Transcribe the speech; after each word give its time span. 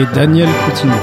Et 0.00 0.06
Daniel 0.14 0.48
Coutinho. 0.64 0.94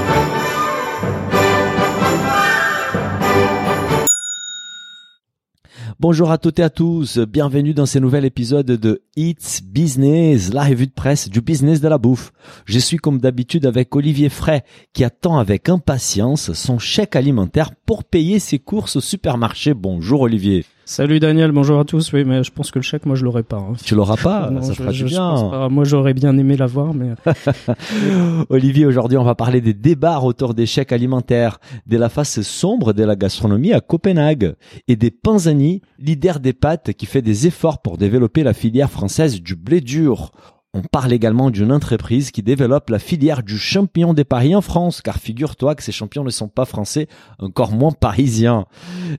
Bonjour 6.00 6.30
à 6.30 6.38
toutes 6.38 6.58
et 6.60 6.62
à 6.62 6.70
tous, 6.70 7.18
bienvenue 7.18 7.74
dans 7.74 7.84
ce 7.84 7.98
nouvel 7.98 8.24
épisode 8.24 8.64
de 8.64 9.02
It's 9.16 9.60
Business, 9.62 10.50
la 10.50 10.64
revue 10.64 10.86
de 10.86 10.92
presse 10.92 11.28
du 11.28 11.42
business 11.42 11.82
de 11.82 11.88
la 11.88 11.98
bouffe. 11.98 12.32
Je 12.64 12.78
suis 12.78 12.96
comme 12.96 13.18
d'habitude 13.18 13.66
avec 13.66 13.94
Olivier 13.94 14.30
Fray 14.30 14.62
qui 14.94 15.04
attend 15.04 15.36
avec 15.36 15.68
impatience 15.68 16.54
son 16.54 16.78
chèque 16.78 17.16
alimentaire 17.16 17.72
pour 17.84 18.02
payer 18.02 18.38
ses 18.38 18.58
courses 18.58 18.96
au 18.96 19.02
supermarché. 19.02 19.74
Bonjour 19.74 20.22
Olivier. 20.22 20.64
Salut 20.88 21.18
Daniel, 21.18 21.50
bonjour 21.50 21.80
à 21.80 21.84
tous. 21.84 22.12
Oui, 22.12 22.24
mais 22.24 22.44
je 22.44 22.52
pense 22.52 22.70
que 22.70 22.78
le 22.78 22.84
chèque, 22.84 23.06
moi, 23.06 23.16
je 23.16 23.24
l'aurai 23.24 23.42
pas. 23.42 23.56
hein. 23.56 23.72
Tu 23.84 23.96
l'auras 23.96 24.16
pas, 24.16 24.50
Non, 24.50 24.62
ça 24.62 24.72
je- 24.72 24.78
fera 24.78 24.92
du 24.92 24.98
je- 24.98 25.04
bien. 25.06 25.48
pas. 25.50 25.68
Moi, 25.68 25.82
j'aurais 25.82 26.14
bien 26.14 26.38
aimé 26.38 26.56
l'avoir, 26.56 26.94
mais 26.94 27.10
Olivier, 28.50 28.86
aujourd'hui, 28.86 29.18
on 29.18 29.24
va 29.24 29.34
parler 29.34 29.60
des 29.60 29.74
débats 29.74 30.20
autour 30.20 30.54
des 30.54 30.64
chèques 30.64 30.92
alimentaires, 30.92 31.58
de 31.88 31.96
la 31.96 32.08
face 32.08 32.40
sombre 32.42 32.92
de 32.92 33.02
la 33.02 33.16
gastronomie 33.16 33.72
à 33.72 33.80
Copenhague 33.80 34.54
et 34.86 34.94
des 34.94 35.10
Panzani, 35.10 35.82
leader 35.98 36.38
des 36.38 36.52
pâtes 36.52 36.92
qui 36.92 37.06
fait 37.06 37.22
des 37.22 37.48
efforts 37.48 37.82
pour 37.82 37.98
développer 37.98 38.44
la 38.44 38.52
filière 38.54 38.90
française 38.90 39.42
du 39.42 39.56
blé 39.56 39.80
dur. 39.80 40.30
On 40.76 40.82
parle 40.82 41.14
également 41.14 41.50
d'une 41.50 41.72
entreprise 41.72 42.30
qui 42.30 42.42
développe 42.42 42.90
la 42.90 42.98
filière 42.98 43.42
du 43.42 43.56
champion 43.56 44.12
des 44.12 44.24
paris 44.24 44.54
en 44.54 44.60
France, 44.60 45.00
car 45.00 45.16
figure-toi 45.16 45.74
que 45.74 45.82
ces 45.82 45.90
champions 45.90 46.22
ne 46.22 46.28
sont 46.28 46.48
pas 46.48 46.66
français, 46.66 47.08
encore 47.38 47.72
moins 47.72 47.92
parisiens. 47.92 48.66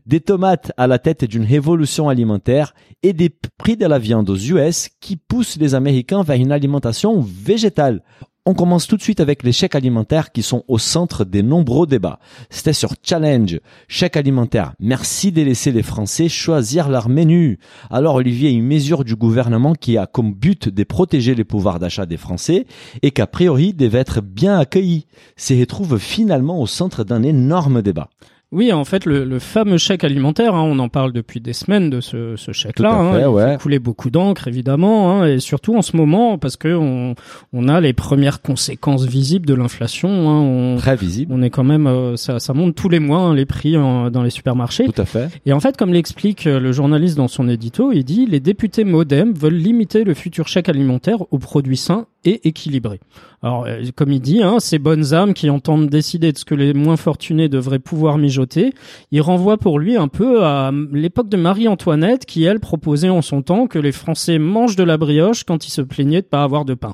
Des 0.05 0.19
tomates 0.19 0.71
à 0.77 0.85
la 0.85 0.99
tête 0.99 1.25
d'une 1.25 1.45
révolution 1.45 2.09
alimentaire 2.09 2.75
et 3.01 3.11
des 3.11 3.35
prix 3.57 3.75
de 3.75 3.87
la 3.87 3.97
viande 3.97 4.29
aux 4.29 4.37
US 4.37 4.89
qui 5.01 5.17
poussent 5.17 5.57
les 5.57 5.73
Américains 5.73 6.21
vers 6.21 6.35
une 6.35 6.51
alimentation 6.51 7.21
végétale. 7.21 8.03
On 8.49 8.53
commence 8.53 8.87
tout 8.87 8.95
de 8.95 9.01
suite 9.01 9.19
avec 9.19 9.43
les 9.43 9.51
chèques 9.51 9.75
alimentaires 9.75 10.31
qui 10.31 10.41
sont 10.41 10.63
au 10.69 10.77
centre 10.77 11.25
des 11.25 11.43
nombreux 11.43 11.85
débats. 11.85 12.17
C'était 12.49 12.71
sur 12.71 12.93
Challenge, 13.03 13.59
chèque 13.89 14.15
alimentaire. 14.15 14.71
Merci 14.79 15.33
de 15.33 15.41
laisser 15.41 15.73
les 15.73 15.83
Français 15.83 16.29
choisir 16.29 16.87
leur 16.87 17.09
menu. 17.09 17.59
Alors 17.89 18.15
Olivier, 18.15 18.51
une 18.51 18.63
mesure 18.63 19.03
du 19.03 19.17
gouvernement 19.17 19.73
qui 19.73 19.97
a 19.97 20.05
comme 20.05 20.33
but 20.33 20.69
de 20.69 20.83
protéger 20.85 21.35
les 21.35 21.43
pouvoirs 21.43 21.79
d'achat 21.79 22.05
des 22.05 22.15
Français 22.15 22.67
et 23.01 23.11
qu'a 23.11 23.27
priori 23.27 23.73
devait 23.73 23.99
être 23.99 24.21
bien 24.21 24.57
accueilli, 24.57 25.07
se 25.35 25.53
retrouve 25.53 25.97
finalement 25.97 26.61
au 26.61 26.67
centre 26.67 27.03
d'un 27.03 27.23
énorme 27.23 27.81
débat. 27.81 28.07
Oui, 28.53 28.71
en 28.71 28.85
fait, 28.85 29.05
le, 29.05 29.25
le 29.25 29.39
fameux 29.39 29.77
chèque 29.77 30.03
alimentaire, 30.05 30.55
hein, 30.55 30.63
on 30.63 30.79
en 30.79 30.87
parle 30.89 31.11
depuis 31.11 31.41
des 31.41 31.51
semaines 31.53 31.89
de 31.89 31.99
ce, 31.99 32.35
ce 32.37 32.51
chèque-là. 32.53 32.89
Tout 32.89 32.95
à 32.95 32.99
hein, 32.99 33.13
fait, 33.13 33.21
il 33.21 33.27
ouais. 33.27 33.51
fait 33.53 33.61
couler 33.61 33.79
beaucoup 33.79 34.09
d'encre, 34.09 34.47
évidemment, 34.47 35.11
hein, 35.21 35.25
et 35.27 35.39
surtout 35.39 35.75
en 35.75 35.81
ce 35.81 35.97
moment, 35.97 36.37
parce 36.37 36.55
que 36.55 36.73
on, 36.73 37.15
on 37.51 37.67
a 37.67 37.81
les 37.81 37.91
premières 37.93 38.41
conséquences 38.41 39.05
visibles 39.05 39.45
de 39.45 39.53
l'inflation. 39.53 40.09
Hein, 40.29 40.39
on, 40.39 40.75
Très 40.77 40.95
visible. 40.95 41.33
on 41.35 41.41
est 41.41 41.49
quand 41.49 41.65
même, 41.65 41.87
euh, 41.87 42.15
ça, 42.15 42.39
ça 42.39 42.53
monte 42.53 42.75
tous 42.75 42.87
les 42.89 42.99
mois 42.99 43.19
hein, 43.19 43.33
les 43.35 43.45
prix 43.45 43.75
en- 43.77 44.09
dans 44.09 44.23
les 44.23 44.29
supermarchés. 44.29 44.85
Tout 44.85 45.01
à 45.01 45.05
fait. 45.05 45.29
Et 45.45 45.51
en 45.51 45.59
fait, 45.59 45.75
comme 45.75 45.91
l'explique 45.91 46.47
euh, 46.47 46.59
le 46.59 46.71
journaliste 46.71 47.17
dans 47.17 47.27
son 47.27 47.49
édito, 47.49 47.91
il 47.91 48.03
dit 48.05 48.25
les 48.25 48.39
députés 48.39 48.85
MoDem 48.85 49.33
veulent 49.33 49.53
limiter 49.57 50.03
le 50.05 50.13
futur 50.13 50.47
chèque 50.47 50.69
alimentaire 50.69 51.17
aux 51.31 51.39
produits 51.39 51.75
sains 51.77 52.05
et 52.25 52.47
équilibrés. 52.47 52.99
Alors, 53.43 53.65
euh, 53.65 53.83
comme 53.95 54.11
il 54.11 54.19
dit, 54.19 54.41
hein, 54.41 54.59
ces 54.59 54.79
bonnes 54.79 55.13
âmes 55.13 55.33
qui 55.33 55.49
entendent 55.49 55.89
décider 55.89 56.31
de 56.31 56.37
ce 56.37 56.45
que 56.45 56.55
les 56.55 56.73
moins 56.73 56.97
fortunés 56.97 57.49
devraient 57.49 57.79
pouvoir 57.79 58.17
mijoter, 58.17 58.73
il 59.11 59.21
renvoie 59.21 59.57
pour 59.57 59.79
lui 59.79 59.95
un 59.95 60.07
peu 60.07 60.43
à 60.43 60.71
l'époque 60.91 61.29
de 61.29 61.37
Marie-Antoinette 61.37 62.25
qui, 62.25 62.43
elle, 62.43 62.59
proposait 62.59 63.09
en 63.09 63.21
son 63.21 63.41
temps 63.41 63.67
que 63.67 63.79
les 63.79 63.91
Français 63.91 64.39
mangent 64.39 64.75
de 64.75 64.83
la 64.83 64.97
brioche 64.97 65.43
quand 65.43 65.67
ils 65.67 65.71
se 65.71 65.81
plaignaient 65.81 66.21
de 66.21 66.27
pas 66.27 66.43
avoir 66.43 66.65
de 66.65 66.73
pain. 66.73 66.93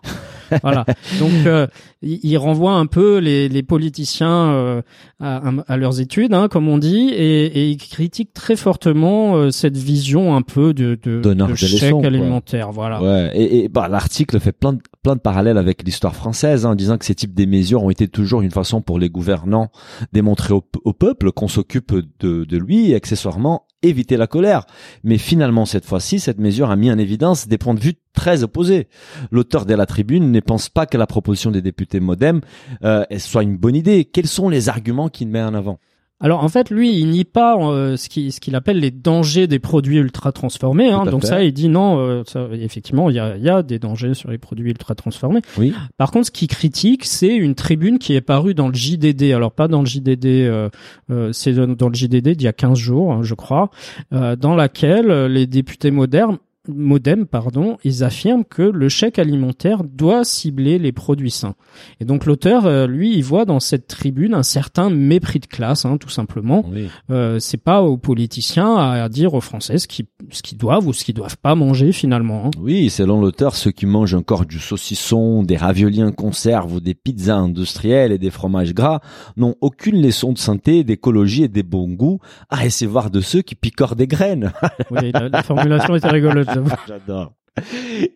voilà. 0.62 0.86
Donc, 1.20 1.32
euh, 1.46 1.68
il, 2.04 2.38
renvoie 2.38 2.74
un 2.74 2.86
peu 2.86 3.18
les, 3.18 3.50
les 3.50 3.64
politiciens 3.64 4.52
euh, 4.52 4.82
à, 5.20 5.42
à 5.68 5.78
leurs 5.78 6.00
études, 6.00 6.34
hein, 6.34 6.48
comme 6.48 6.68
on 6.68 6.78
dit, 6.78 7.10
et, 7.10 7.46
et 7.46 7.70
il 7.70 7.78
critique 7.78 8.34
très 8.34 8.56
fortement 8.56 9.36
euh, 9.36 9.52
cette 9.52 9.78
vision 9.78 10.36
un 10.36 10.42
peu 10.42 10.74
de, 10.74 10.98
de, 11.02 11.22
Donneur 11.22 11.48
de 11.48 11.54
de 11.54 11.58
chèque 11.58 11.82
leçons, 11.82 12.00
quoi. 12.00 12.08
alimentaire. 12.08 12.72
Voilà. 12.72 13.02
Ouais, 13.02 13.32
et, 13.36 13.64
et 13.64 13.70
bah, 13.70 13.88
l'article 13.88 14.40
fait 14.40 14.52
plein 14.52 14.74
de, 14.74 14.80
plein 15.02 15.16
de 15.16 15.22
parallèles 15.22 15.58
avec 15.58 15.84
l'histoire 15.84 16.16
française, 16.16 16.66
hein, 16.66 16.72
en 16.72 16.76
disant 16.76 16.98
que 16.98 17.06
ces 17.06 17.16
types 17.16 17.34
de 17.34 17.46
mesures 17.46 17.84
ont 17.84 17.90
été 17.90 18.08
toujours 18.08 18.42
une 18.42 18.52
façon 18.52 18.82
pour 18.82 19.00
les 19.00 19.10
gouvernants 19.10 19.72
démontrer 20.12 20.54
au, 20.54 20.64
au 20.84 20.94
peuple 20.94 21.32
qu'on 21.32 21.48
s'occupe 21.48 21.94
de, 22.20 22.44
de 22.46 22.58
lui 22.58 22.92
et 22.92 22.96
accessoirement 22.96 23.66
éviter 23.82 24.16
la 24.18 24.28
colère. 24.28 24.66
Mais 25.04 25.18
finalement, 25.18 25.66
cette 25.66 25.86
fois-ci, 25.86 26.20
cette 26.20 26.40
mesure 26.40 26.72
a 26.72 26.76
mis 26.76 26.90
en 26.90 26.98
évidence 26.98 27.48
des 27.48 27.58
points 27.58 27.74
de 27.74 27.82
vue 27.82 27.96
très 28.14 28.44
opposés. 28.44 28.88
L'auteur 29.32 29.66
de 29.66 29.74
la 29.74 29.86
tribune 29.86 30.32
ne 30.32 30.40
pense 30.40 30.70
pas 30.70 30.86
que 30.86 30.98
la 30.98 31.08
proposition 31.08 31.52
des 31.52 31.62
députés 31.62 31.93
MoDem 32.00 32.42
euh, 32.84 33.04
soit 33.18 33.44
une 33.44 33.58
bonne 33.58 33.76
idée. 33.76 34.06
Quels 34.06 34.28
sont 34.28 34.50
les 34.50 34.70
arguments 34.70 35.10
qu'il 35.10 35.28
met 35.28 35.42
en 35.42 35.54
avant? 35.54 35.80
Alors 36.24 36.42
en 36.42 36.48
fait, 36.48 36.70
lui, 36.70 36.98
il 36.98 37.10
nie 37.10 37.26
pas 37.26 37.58
euh, 37.58 37.98
ce 37.98 38.08
qu'il 38.08 38.32
ce 38.32 38.40
qu'il 38.40 38.56
appelle 38.56 38.80
les 38.80 38.92
dangers 38.92 39.46
des 39.46 39.60
produits 39.60 39.98
ultra 39.98 40.32
transformés. 40.32 40.90
Hein. 40.90 41.04
Donc 41.06 41.22
fait. 41.22 41.28
ça, 41.28 41.44
il 41.44 41.52
dit 41.52 41.68
non. 41.68 42.00
euh, 42.00 42.24
ça, 42.26 42.48
effectivement, 42.54 43.10
il 43.10 43.18
y 43.18 43.20
a, 43.20 43.36
y 43.36 43.50
a 43.50 43.62
des 43.62 43.78
dangers 43.78 44.14
sur 44.14 44.32
les 44.32 44.38
produits 44.38 44.70
ultra 44.70 44.96
transformés. 44.96 45.42
Oui. 45.58 45.74
Par 45.98 46.12
contre, 46.12 46.28
ce 46.28 46.32
qu'il 46.32 46.48
critique, 46.48 47.04
c'est 47.04 47.36
une 47.36 47.56
tribune 47.56 48.00
qui 48.00 48.14
est 48.16 48.22
parue 48.22 48.54
dans 48.54 48.70
le 48.70 48.74
JDD. 48.74 49.34
Alors 49.34 49.52
pas 49.52 49.68
dans 49.68 49.82
le 49.82 49.86
JDD, 49.86 50.26
euh, 50.26 50.70
euh, 51.12 51.34
c'est 51.34 51.52
dans 51.52 51.68
dans 51.68 51.90
le 51.90 51.94
JDD 51.94 52.30
d'il 52.30 52.44
y 52.44 52.48
a 52.48 52.54
15 52.54 52.78
jours, 52.78 53.12
hein, 53.12 53.20
je 53.22 53.34
crois, 53.34 53.70
euh, 54.14 54.38
dans 54.38 54.56
laquelle 54.56 55.12
euh, 55.12 55.28
les 55.28 55.46
députés 55.46 55.92
modernes 55.92 56.38
Modem, 56.70 57.26
pardon, 57.26 57.78
ils 57.84 58.04
affirment 58.06 58.46
que 58.46 58.62
le 58.62 58.88
chèque 58.88 59.20
alimentaire 59.20 59.84
doit 59.84 60.24
cibler 60.24 60.80
les 60.80 60.94
produits 60.94 61.30
sains. 61.32 61.56
Et 62.00 62.06
donc 62.06 62.26
l'auteur, 62.26 62.66
euh, 62.66 62.88
lui, 62.88 63.16
il 63.18 63.24
voit 63.24 63.44
dans 63.44 63.60
cette 63.60 63.88
tribune 63.88 64.34
un 64.34 64.44
certain 64.44 64.90
mépris 64.90 65.40
de 65.40 65.46
classe, 65.46 65.84
hein, 65.84 65.98
tout 65.98 66.10
simplement. 66.10 66.64
Oui. 66.72 66.88
Euh, 67.12 67.38
c'est 67.40 67.58
pas 67.58 67.82
aux 67.82 67.98
politiciens 67.98 68.76
à 68.78 69.10
dire 69.10 69.34
aux 69.34 69.42
Français 69.42 69.78
ce 69.78 69.88
qu'ils 69.90 70.06
ce 70.30 70.42
qu'ils 70.42 70.58
doivent 70.58 70.88
ou 70.88 70.94
ce 70.94 71.04
qu'ils 71.04 71.16
doivent 71.16 71.38
pas 71.38 71.54
manger 71.56 71.92
finalement. 71.92 72.46
hein. 72.46 72.52
Oui, 72.62 72.90
selon 72.90 73.20
l'auteur, 73.20 73.56
ceux 73.56 73.72
qui 73.72 73.86
mangent 73.86 74.14
encore 74.14 74.46
du 74.46 74.60
saucisson, 74.60 75.44
des 75.44 75.58
raviolis 75.58 76.02
en 76.04 76.14
conserve 76.14 76.76
ou 76.76 76.80
des 76.80 76.94
pizzas 76.94 77.36
industrielles 77.36 78.14
et 78.14 78.18
des 78.18 78.32
fromages 78.32 78.74
gras 78.74 79.02
n'ont 79.36 79.56
aucune 79.60 80.02
leçon 80.02 80.32
de 80.32 80.38
santé, 80.38 80.86
d'écologie 80.86 81.44
et 81.44 81.48
des 81.50 81.64
bons 81.64 81.90
goûts 81.90 82.20
à 82.50 82.56
recevoir 82.56 83.10
de 83.12 83.20
ceux 83.20 83.42
qui 83.42 83.56
picorent 83.56 83.98
des 83.98 84.08
graines. 84.08 84.54
Oui, 84.92 85.12
la, 85.14 85.28
la 85.28 85.44
formulation 85.44 85.96
était 85.96 86.08
rigolote. 86.08 86.48
J'adore. 86.88 87.34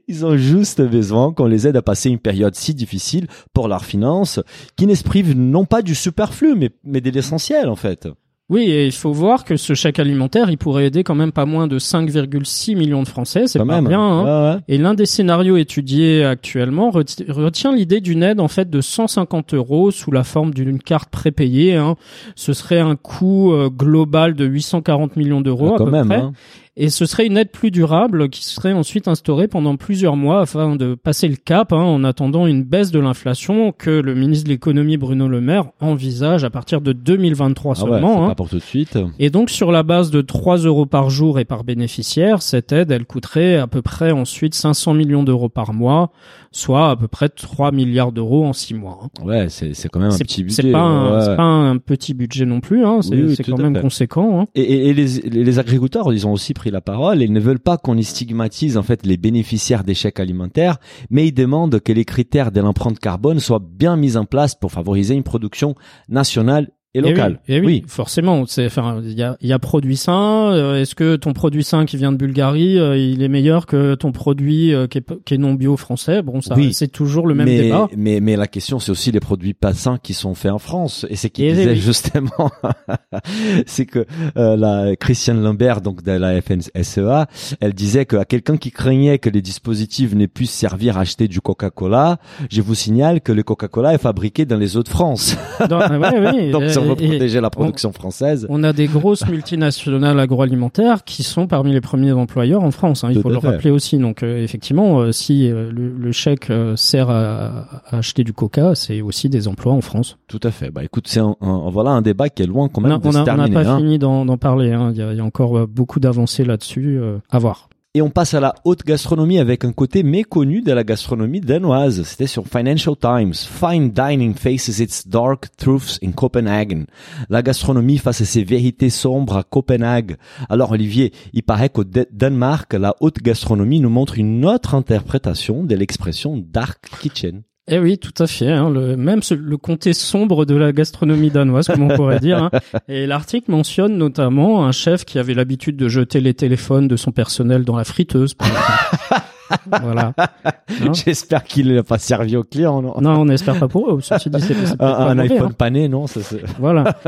Ils 0.07 0.25
ont 0.25 0.35
juste 0.35 0.81
besoin 0.81 1.31
qu'on 1.31 1.45
les 1.45 1.67
aide 1.67 1.75
à 1.77 1.81
passer 1.83 2.09
une 2.09 2.17
période 2.17 2.55
si 2.55 2.73
difficile 2.73 3.27
pour 3.53 3.67
leurs 3.67 3.85
finances, 3.85 4.39
qui 4.75 4.87
ne 4.87 4.95
se 4.95 5.03
privent 5.03 5.37
non 5.37 5.65
pas 5.65 5.81
du 5.83 5.93
superflu, 5.93 6.55
mais, 6.55 6.71
mais 6.83 7.01
de 7.01 7.11
l'essentiel 7.11 7.69
en 7.69 7.75
fait. 7.75 8.07
Oui, 8.49 8.61
et 8.71 8.85
il 8.85 8.93
faut 8.93 9.11
voir 9.11 9.43
que 9.43 9.57
ce 9.57 9.73
chèque 9.73 9.99
alimentaire, 9.99 10.49
il 10.49 10.57
pourrait 10.57 10.85
aider 10.85 11.03
quand 11.03 11.15
même 11.15 11.33
pas 11.33 11.45
moins 11.45 11.67
de 11.67 11.79
5,6 11.79 12.77
millions 12.77 13.03
de 13.03 13.07
Français. 13.09 13.45
C'est 13.45 13.59
pas 13.59 13.65
même. 13.65 13.89
bien. 13.89 13.99
Hein. 13.99 14.53
Ouais. 14.55 14.59
Et 14.69 14.77
l'un 14.77 14.93
des 14.93 15.05
scénarios 15.05 15.57
étudiés 15.57 16.23
actuellement 16.23 16.89
reti- 16.89 17.29
retient 17.29 17.75
l'idée 17.75 17.99
d'une 17.99 18.23
aide 18.23 18.39
en 18.39 18.47
fait 18.47 18.69
de 18.69 18.79
150 18.79 19.53
euros 19.53 19.91
sous 19.91 20.11
la 20.11 20.23
forme 20.23 20.53
d'une 20.53 20.79
carte 20.79 21.09
prépayée. 21.09 21.75
Hein. 21.75 21.95
Ce 22.35 22.53
serait 22.53 22.79
un 22.79 22.95
coût 22.95 23.51
euh, 23.51 23.69
global 23.69 24.33
de 24.33 24.45
840 24.45 25.17
millions 25.17 25.41
d'euros 25.41 25.75
à 25.75 25.77
quand 25.77 25.85
peu 25.85 25.91
même. 25.91 26.07
près. 26.07 26.15
hein. 26.17 26.31
Et 26.79 26.91
ce 26.91 27.07
serait 27.07 27.25
une 27.25 27.37
aide 27.37 27.49
plus 27.49 27.71
durable 27.71 28.29
qui 28.29 28.45
serait 28.45 28.71
ensuite 28.71 29.07
instaurée 29.07 29.47
pendant 29.47 29.77
plusieurs 29.77 30.15
mois 30.15 30.41
afin 30.41 30.75
de 30.75 30.93
passer 30.93 31.27
le 31.27 31.35
cap 31.35 31.73
hein, 31.73 31.77
en 31.77 32.03
attendant 32.03 32.45
une 32.45 32.63
baisse 32.63 32.91
de 32.91 32.99
l'inflation 32.99 33.71
que 33.71 33.89
le 33.89 34.13
ministre 34.13 34.45
de 34.45 34.49
l'économie 34.49 34.95
Bruno 34.95 35.27
Le 35.27 35.41
Maire 35.41 35.65
envisage 35.81 36.43
à 36.43 36.51
partir 36.51 36.81
de 36.81 36.93
2023 36.93 37.73
Ah 37.79 37.83
ouais, 37.83 37.89
seulement. 37.89 38.13
c'est 38.13 38.21
hein. 38.21 38.27
pas 38.27 38.35
pour 38.35 38.49
tout 38.49 38.57
de 38.57 38.61
suite. 38.61 38.99
Et 39.17 39.31
donc 39.31 39.49
sur 39.49 39.71
la 39.71 39.81
base 39.81 40.11
de 40.11 40.21
3 40.21 40.57
euros 40.57 40.85
par 40.85 41.09
jour 41.09 41.39
et 41.39 41.45
par 41.45 41.63
bénéficiaire, 41.63 42.43
cette 42.43 42.71
aide, 42.71 42.91
elle 42.91 43.05
coûterait 43.05 43.55
à 43.55 43.65
peu 43.65 43.81
près 43.81 44.11
ensuite 44.11 44.53
500 44.53 44.93
millions 44.93 45.23
d'euros 45.23 45.49
par 45.49 45.73
mois, 45.73 46.11
soit 46.57 46.89
à 46.89 46.95
peu 46.95 47.07
près 47.07 47.29
3 47.29 47.71
milliards 47.71 48.11
d'euros 48.11 48.45
en 48.45 48.53
6 48.53 48.73
mois. 48.73 48.99
hein. 49.03 49.25
Ouais, 49.25 49.47
c'est 49.49 49.73
c'est 49.73 49.89
quand 49.89 49.99
même 49.99 50.11
un 50.11 50.17
petit 50.17 50.43
budget. 50.43 50.61
c'est 50.63 50.71
pas, 50.71 50.79
un- 50.79 51.15
ouais. 51.17 51.25
c'est 51.25 51.35
pas 51.35 51.43
un 51.43 51.77
petit 51.77 52.13
budget 52.13 52.45
non 52.45 52.59
plus, 52.59 52.85
hein, 52.85 53.01
c'est 53.01 53.15
Oui, 53.15 53.23
oui, 53.27 53.35
c'est 53.35 53.43
tout 53.43 53.51
quand 53.55 53.61
même 53.61 53.75
fait. 53.75 53.81
conséquent. 53.81 54.41
Hein. 54.41 54.47
Et, 54.55 54.61
et- 54.61 54.87
et 54.89 54.93
les, 54.93 55.05
les- 55.29 55.43
les 55.43 55.59
agriculteurs, 55.59 56.11
ils 56.13 56.25
ont 56.25 56.33
aussi 56.33 56.53
pris 56.53 56.71
la 56.71 56.81
parole. 56.81 57.21
Ils 57.21 57.31
ne 57.33 57.39
veulent 57.39 57.59
pas 57.59 57.77
qu'on 57.77 57.95
y 57.97 58.03
stigmatise 58.03 58.77
en 58.77 58.83
fait 58.83 59.05
les 59.05 59.17
bénéficiaires 59.17 59.83
des 59.83 59.93
chèques 59.93 60.19
alimentaires, 60.19 60.77
mais 61.09 61.27
ils 61.27 61.31
demandent 61.33 61.79
que 61.79 61.93
les 61.93 62.05
critères 62.05 62.51
de 62.51 62.59
l'empreinte 62.61 62.99
carbone 62.99 63.39
soient 63.39 63.61
bien 63.63 63.95
mis 63.95 64.17
en 64.17 64.25
place 64.25 64.55
pour 64.55 64.71
favoriser 64.71 65.13
une 65.15 65.23
production 65.23 65.75
nationale 66.09 66.69
et 66.93 66.99
Eh 66.99 67.01
locale. 67.01 67.39
oui, 67.47 67.55
eh 67.55 67.59
oui, 67.59 67.83
forcément. 67.87 68.45
C'est, 68.47 68.65
enfin, 68.65 69.01
il 69.03 69.13
y 69.13 69.21
a, 69.21 69.37
il 69.41 69.47
y 69.49 69.53
a 69.53 69.59
produit 69.59 69.97
sain. 69.97 70.51
euh, 70.53 70.81
Est-ce 70.81 70.95
que 70.95 71.15
ton 71.17 71.33
produit 71.33 71.63
sain 71.63 71.85
qui 71.85 71.97
vient 71.97 72.11
de 72.11 72.17
Bulgarie, 72.17 72.79
euh, 72.79 72.97
il 72.97 73.21
est 73.21 73.27
meilleur 73.27 73.65
que 73.65 73.93
ton 73.95 74.11
produit 74.11 74.73
euh, 74.73 74.87
qui, 74.87 74.99
est, 74.99 75.23
qui 75.25 75.33
est 75.33 75.37
non 75.37 75.53
bio 75.53 75.77
français? 75.77 76.21
Bon, 76.23 76.41
ça, 76.41 76.55
Oui. 76.55 76.73
c'est 76.73 76.87
toujours 76.87 77.27
le 77.27 77.35
même 77.35 77.45
mais, 77.45 77.61
débat. 77.61 77.87
mais 77.95 78.19
mais 78.21 78.35
la 78.35 78.47
question 78.47 78.79
c'est 78.79 78.91
aussi 78.91 79.11
les 79.11 79.19
produits 79.19 79.53
pas 79.53 79.73
sains 79.73 79.97
qui 80.01 80.13
sont 80.13 80.33
faits 80.33 80.51
en 80.51 80.57
France 80.59 81.05
et 81.09 81.15
c'est 81.15 81.29
qu'il 81.29 81.45
Eh 81.45 81.53
disait 81.53 81.75
justement 81.75 82.51
c'est 83.65 83.85
que 83.85 84.05
la 84.35 84.95
Christiane 84.95 85.41
Lambert 85.41 85.81
donc 85.81 86.03
de 86.03 86.11
la 86.13 86.41
FNSEA 86.41 87.27
elle 87.59 87.73
disait 87.73 88.05
qu'à 88.05 88.25
quelqu'un 88.25 88.57
qui 88.57 88.71
craignait 88.71 89.19
que 89.19 89.29
les 89.29 89.41
dispositifs 89.41 90.13
n'aient 90.15 90.27
pu 90.27 90.45
servir 90.45 90.97
à 90.97 91.01
acheter 91.01 91.27
du 91.27 91.41
Coca-Cola 91.41 92.17
je 92.49 92.61
vous 92.61 92.75
signale 92.75 93.21
que 93.21 93.31
le 93.31 93.43
Coca-Cola 93.43 93.93
est 93.93 93.97
fabriqué 94.01 94.45
dans 94.45 94.57
les 94.57 94.77
eaux 94.77 94.83
de 94.83 94.89
France 94.89 95.35
ouais, 95.59 96.51
donc 96.51 96.63
si 96.81 96.85
on 96.87 96.93
veut 96.93 97.01
et- 97.01 97.05
et 97.05 97.09
protéger 97.09 97.41
la 97.41 97.49
production 97.49 97.91
française 97.91 98.45
on 98.49 98.63
a 98.63 98.73
des 98.73 98.87
grosses 98.87 99.27
multinationales 99.29 100.19
agroalimentaires 100.19 101.03
qui 101.03 101.23
sont 101.23 101.47
parmi 101.47 101.73
les 101.73 101.81
premiers 101.81 102.11
employeurs 102.11 102.63
en 102.63 102.71
France. 102.71 103.03
hein, 103.03 103.09
il 103.11 103.15
Tout 103.17 103.21
faut 103.23 103.29
le 103.29 103.39
fait. 103.39 103.47
rappeler 103.47 103.71
aussi. 103.71 103.97
Donc, 103.97 104.23
euh, 104.23 104.41
effectivement, 104.43 104.99
euh, 104.99 105.11
si 105.11 105.49
euh, 105.49 105.71
le, 105.71 105.89
le 105.89 106.11
chèque 106.11 106.51
sert 106.75 107.09
à, 107.09 107.81
à 107.89 107.97
acheter 107.97 108.23
du 108.23 108.33
Coca, 108.33 108.75
c'est 108.75 109.01
aussi 109.01 109.29
des 109.29 109.47
emplois 109.47 109.73
en 109.73 109.81
France. 109.81 110.17
tout 110.27 110.39
à 110.43 110.51
fait 110.51 110.69
bah 110.71 110.83
écoute 110.83 111.07
c'est 111.07 111.19
un, 111.19 111.35
un- 111.41 111.69
voilà 111.69 111.91
un 111.91 112.01
débat 112.01 112.29
qui 112.29 112.43
est 112.43 112.47
loin 112.47 112.67
quand 112.69 112.81
même 112.81 112.97
de 112.99 113.07
on 113.07 113.11
se 113.11 113.17
a- 113.17 113.21
on 113.21 113.23
n'a 113.25 113.35
terminer 113.35 113.53
pas 113.63 113.69
hein. 113.71 113.77
fini 113.77 113.99
d'en 113.99 114.37
parler. 114.37 114.71
hein. 114.73 114.91
Il 114.93 114.97
y, 114.97 115.15
y 115.17 115.19
a 115.19 115.23
encore 115.23 115.67
beaucoup 115.67 115.99
d'avancées 115.99 116.43
là-dessus 116.45 116.99
à 117.29 117.39
voir. 117.39 117.69
Et 117.97 118.01
on 118.03 118.11
passe 118.11 118.35
à 118.35 118.39
la 118.39 118.53
haute 118.63 118.83
gastronomie 118.83 119.39
avec 119.39 119.65
un 119.65 119.71
côté 119.71 120.03
méconnu 120.03 120.61
de 120.61 120.71
la 120.71 120.83
gastronomie 120.83 121.41
danoise. 121.41 122.03
C'était 122.03 122.27
sur 122.27 122.45
Financial 122.45 122.95
Times. 122.95 123.33
Fine 123.33 123.89
dining 123.89 124.35
faces 124.35 124.77
its 124.77 125.09
dark 125.09 125.47
truths 125.57 125.97
in 126.03 126.11
Copenhagen. 126.11 126.83
La 127.27 127.41
gastronomie 127.41 127.97
face 127.97 128.21
à 128.21 128.25
ses 128.25 128.43
vérités 128.43 128.91
sombres 128.91 129.37
à 129.37 129.43
Copenhague. 129.43 130.17
Alors 130.47 130.73
Olivier, 130.73 131.11
il 131.33 131.41
paraît 131.41 131.69
qu'au 131.69 131.85
Danemark, 131.85 132.71
la 132.73 132.93
haute 132.99 133.17
gastronomie 133.23 133.79
nous 133.79 133.89
montre 133.89 134.19
une 134.19 134.45
autre 134.45 134.75
interprétation 134.75 135.63
de 135.63 135.73
l'expression 135.73 136.37
dark 136.37 136.77
kitchen. 137.01 137.41
Eh 137.69 137.79
oui, 137.79 137.97
tout 137.97 138.13
à 138.23 138.27
fait. 138.27 138.49
Hein, 138.51 138.69
le, 138.69 138.95
même 138.95 139.21
ce- 139.21 139.33
le 139.33 139.57
comté 139.57 139.91
sombre 139.93 140.45
de 140.45 140.55
la 140.55 140.71
gastronomie 140.71 141.29
danoise, 141.31 141.67
comme 141.67 141.83
on 141.91 141.95
pourrait 141.95 142.19
dire. 142.19 142.43
hein. 142.43 142.51
Et 142.87 143.05
l'article 143.07 143.51
mentionne 143.51 143.97
notamment 143.97 144.65
un 144.65 144.71
chef 144.71 145.03
qui 145.03 145.19
avait 145.19 145.33
l'habitude 145.33 145.75
de 145.75 145.87
jeter 145.89 146.21
les 146.21 146.33
téléphones 146.33 146.87
de 146.87 146.95
son 146.95 147.11
personnel 147.11 147.65
dans 147.65 147.75
la 147.75 147.83
friteuse. 147.83 148.33
par 148.35 148.47
exemple. 148.47 149.81
voilà. 149.83 150.13
Hein 150.15 150.91
J'espère 150.93 151.43
qu'il 151.43 151.73
n'a 151.73 151.83
pas 151.83 151.97
servi 151.97 152.35
aux 152.37 152.43
clients, 152.43 152.81
non? 152.81 152.93
Non, 153.01 153.21
on 153.21 153.25
n'espère 153.25 153.57
pas 153.59 153.67
pour 153.67 153.91
eux. 153.93 153.99
Ceci 154.01 154.29
dit, 154.29 154.39
peut-être 154.39 154.73
Un, 154.73 154.75
pas 154.77 154.97
un 155.09 155.15
mauvais, 155.15 155.33
iPhone 155.33 155.47
hein. 155.51 155.55
pané, 155.57 155.89
non? 155.89 156.07
Ça, 156.07 156.21
c'est- 156.21 156.43
Voilà. 156.59 156.95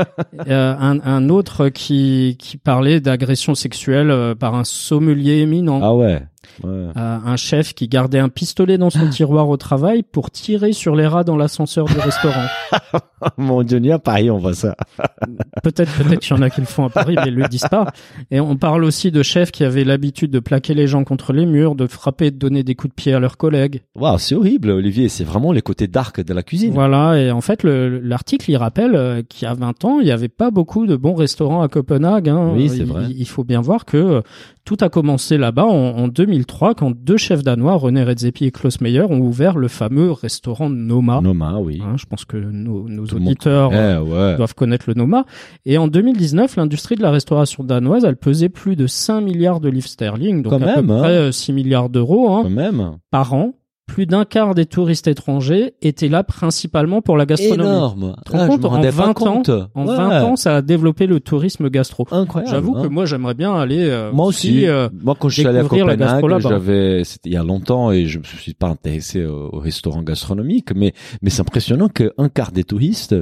Euh, 0.48 0.74
un, 0.78 0.98
un 1.04 1.28
autre 1.28 1.68
qui, 1.68 2.36
qui 2.38 2.56
parlait 2.56 3.00
d'agression 3.00 3.54
sexuelle 3.54 4.10
euh, 4.10 4.34
par 4.34 4.54
un 4.54 4.64
sommelier 4.64 5.38
éminent. 5.38 5.80
Ah 5.82 5.94
ouais. 5.94 6.22
Ouais. 6.64 6.70
Euh, 6.70 6.90
un 6.96 7.36
chef 7.36 7.74
qui 7.74 7.88
gardait 7.88 8.18
un 8.18 8.28
pistolet 8.28 8.78
dans 8.78 8.90
son 8.90 9.08
tiroir 9.10 9.48
au 9.48 9.56
travail 9.56 10.02
pour 10.02 10.30
tirer 10.30 10.72
sur 10.72 10.96
les 10.96 11.06
rats 11.06 11.24
dans 11.24 11.36
l'ascenseur 11.36 11.86
du 11.86 11.98
restaurant. 11.98 12.46
Mon 13.36 13.62
Dieu, 13.62 13.78
ni 13.78 13.92
à 13.92 13.98
Paris, 13.98 14.30
on 14.30 14.38
voit 14.38 14.54
ça. 14.54 14.76
Peut-être, 15.62 15.92
peut-être 16.02 16.20
qu'il 16.20 16.34
y 16.34 16.38
en 16.38 16.42
a 16.42 16.48
qui 16.48 16.60
le 16.60 16.66
font 16.66 16.86
à 16.86 16.88
Paris, 16.90 17.14
mais 17.16 17.28
ils 17.28 17.34
le 17.34 17.46
disent 17.48 17.66
pas. 17.70 17.92
Et 18.30 18.40
on 18.40 18.56
parle 18.56 18.82
aussi 18.84 19.10
de 19.10 19.22
chefs 19.22 19.50
qui 19.50 19.62
avaient 19.62 19.84
l'habitude 19.84 20.30
de 20.30 20.38
plaquer 20.40 20.72
les 20.72 20.86
gens 20.86 21.04
contre 21.04 21.34
les 21.34 21.44
murs, 21.44 21.74
de 21.74 21.86
frapper, 21.86 22.26
et 22.26 22.30
de 22.30 22.38
donner 22.38 22.62
des 22.62 22.74
coups 22.74 22.90
de 22.90 22.94
pied 22.94 23.12
à 23.12 23.20
leurs 23.20 23.36
collègues. 23.36 23.82
Waouh, 23.94 24.18
c'est 24.18 24.34
horrible, 24.34 24.70
Olivier. 24.70 25.08
C'est 25.10 25.24
vraiment 25.24 25.52
les 25.52 25.60
côtés 25.60 25.86
dark 25.86 26.22
de 26.24 26.32
la 26.32 26.42
cuisine. 26.42 26.72
Voilà. 26.72 27.18
Et 27.20 27.30
en 27.30 27.42
fait, 27.42 27.62
le- 27.62 27.98
l'article, 28.00 28.50
il 28.50 28.56
rappelle 28.56 28.94
euh, 28.94 29.22
qu'il 29.22 29.46
y 29.46 29.50
a 29.50 29.54
20 29.54 29.84
ans, 29.84 29.98
il 30.00 30.06
n'y 30.06 30.12
avait 30.12 30.28
pas 30.28 30.50
beaucoup 30.50 30.86
de 30.86 30.96
bons 30.96 31.14
restaurants 31.14 31.60
à 31.62 31.68
Copenhague. 31.68 32.30
hein. 32.30 32.52
Oui, 32.54 32.70
c'est 32.70 32.78
Il- 32.78 32.84
vrai. 32.86 33.04
Il, 33.10 33.28
faut 33.28 33.44
bien 33.44 33.60
voir 33.60 33.84
que 33.84 33.96
euh, 33.98 34.20
tout 34.64 34.76
a 34.80 34.88
commencé 34.88 35.38
là-bas 35.38 35.64
en, 35.64 35.96
en 35.98 36.08
2003, 36.08 36.74
quand 36.74 36.92
deux 36.92 37.16
chefs 37.16 37.42
danois, 37.42 37.74
René 37.74 38.02
Redzepi 38.02 38.44
et 38.44 38.50
Klaus 38.50 38.80
Meyer, 38.80 39.02
ont 39.02 39.20
ouvert 39.20 39.56
le 39.56 39.68
fameux 39.68 40.12
restaurant 40.12 40.70
Noma. 40.70 41.20
Noma, 41.22 41.58
oui. 41.58 41.82
Hein, 41.84 41.96
je 41.96 42.06
pense 42.06 42.24
que 42.24 42.36
nos, 42.36 42.86
auditeurs 43.06 43.70
ouais. 43.70 44.36
doivent 44.36 44.54
connaître 44.54 44.84
le 44.88 44.94
Noma. 44.94 45.24
Et 45.64 45.78
en 45.78 45.88
2019, 45.88 46.56
l'industrie 46.56 46.96
de 46.96 47.02
la 47.02 47.10
restauration 47.10 47.64
danoise, 47.64 48.04
elle 48.04 48.16
pesait 48.16 48.48
plus 48.48 48.76
de 48.76 48.86
5 48.86 49.20
milliards 49.20 49.60
de 49.60 49.68
livres 49.68 49.88
sterling, 49.88 50.42
donc 50.42 50.52
Quand 50.52 50.62
à 50.62 50.76
même, 50.76 50.86
peu 50.86 50.92
hein. 50.92 50.98
près 50.98 51.16
euh, 51.16 51.32
6 51.32 51.52
milliards 51.52 51.88
d'euros 51.88 52.30
hein, 52.30 52.98
par 53.10 53.34
an. 53.34 53.54
Plus 53.92 54.06
d'un 54.06 54.24
quart 54.24 54.54
des 54.54 54.66
touristes 54.66 55.08
étrangers 55.08 55.74
étaient 55.82 56.08
là 56.08 56.22
principalement 56.22 57.02
pour 57.02 57.16
la 57.16 57.26
gastronomie. 57.26 57.68
Énorme. 57.68 58.14
Ah, 58.16 58.22
je 58.42 58.46
compte, 58.46 58.64
en 58.64 58.68
rendais 58.68 58.92
pas 58.92 59.06
20 59.06 59.08
ans, 59.08 59.14
compte. 59.14 59.50
En 59.74 59.84
Ouais. 59.86 59.96
20 59.96 60.22
ans, 60.22 60.36
ça 60.36 60.56
a 60.56 60.62
développé 60.62 61.06
le 61.08 61.18
tourisme 61.18 61.68
gastro. 61.70 62.06
Incroyable. 62.12 62.50
J'avoue 62.52 62.76
hein. 62.76 62.82
que 62.82 62.86
moi, 62.88 63.04
j'aimerais 63.04 63.34
bien 63.34 63.52
aller 63.54 63.80
euh, 63.88 64.12
Moi 64.12 64.26
aussi. 64.26 64.66
euh, 64.68 64.88
Moi, 65.02 65.16
quand 65.18 65.28
je 65.28 65.40
suis 65.40 65.46
allé 65.46 65.58
à 65.58 65.62
Copenhague, 65.64 66.40
j'avais, 66.40 67.02
c'était 67.04 67.30
il 67.30 67.32
y 67.32 67.36
a 67.36 67.42
longtemps 67.42 67.90
et 67.90 68.06
je 68.06 68.18
me 68.20 68.24
suis 68.24 68.54
pas 68.54 68.68
intéressé 68.68 69.24
au, 69.26 69.50
au 69.52 69.58
restaurant 69.58 70.02
gastronomique, 70.02 70.68
mais, 70.74 70.92
mais 71.20 71.30
c'est 71.30 71.40
impressionnant 71.40 71.88
qu'un 71.88 72.28
quart 72.32 72.52
des 72.52 72.62
touristes, 72.64 73.16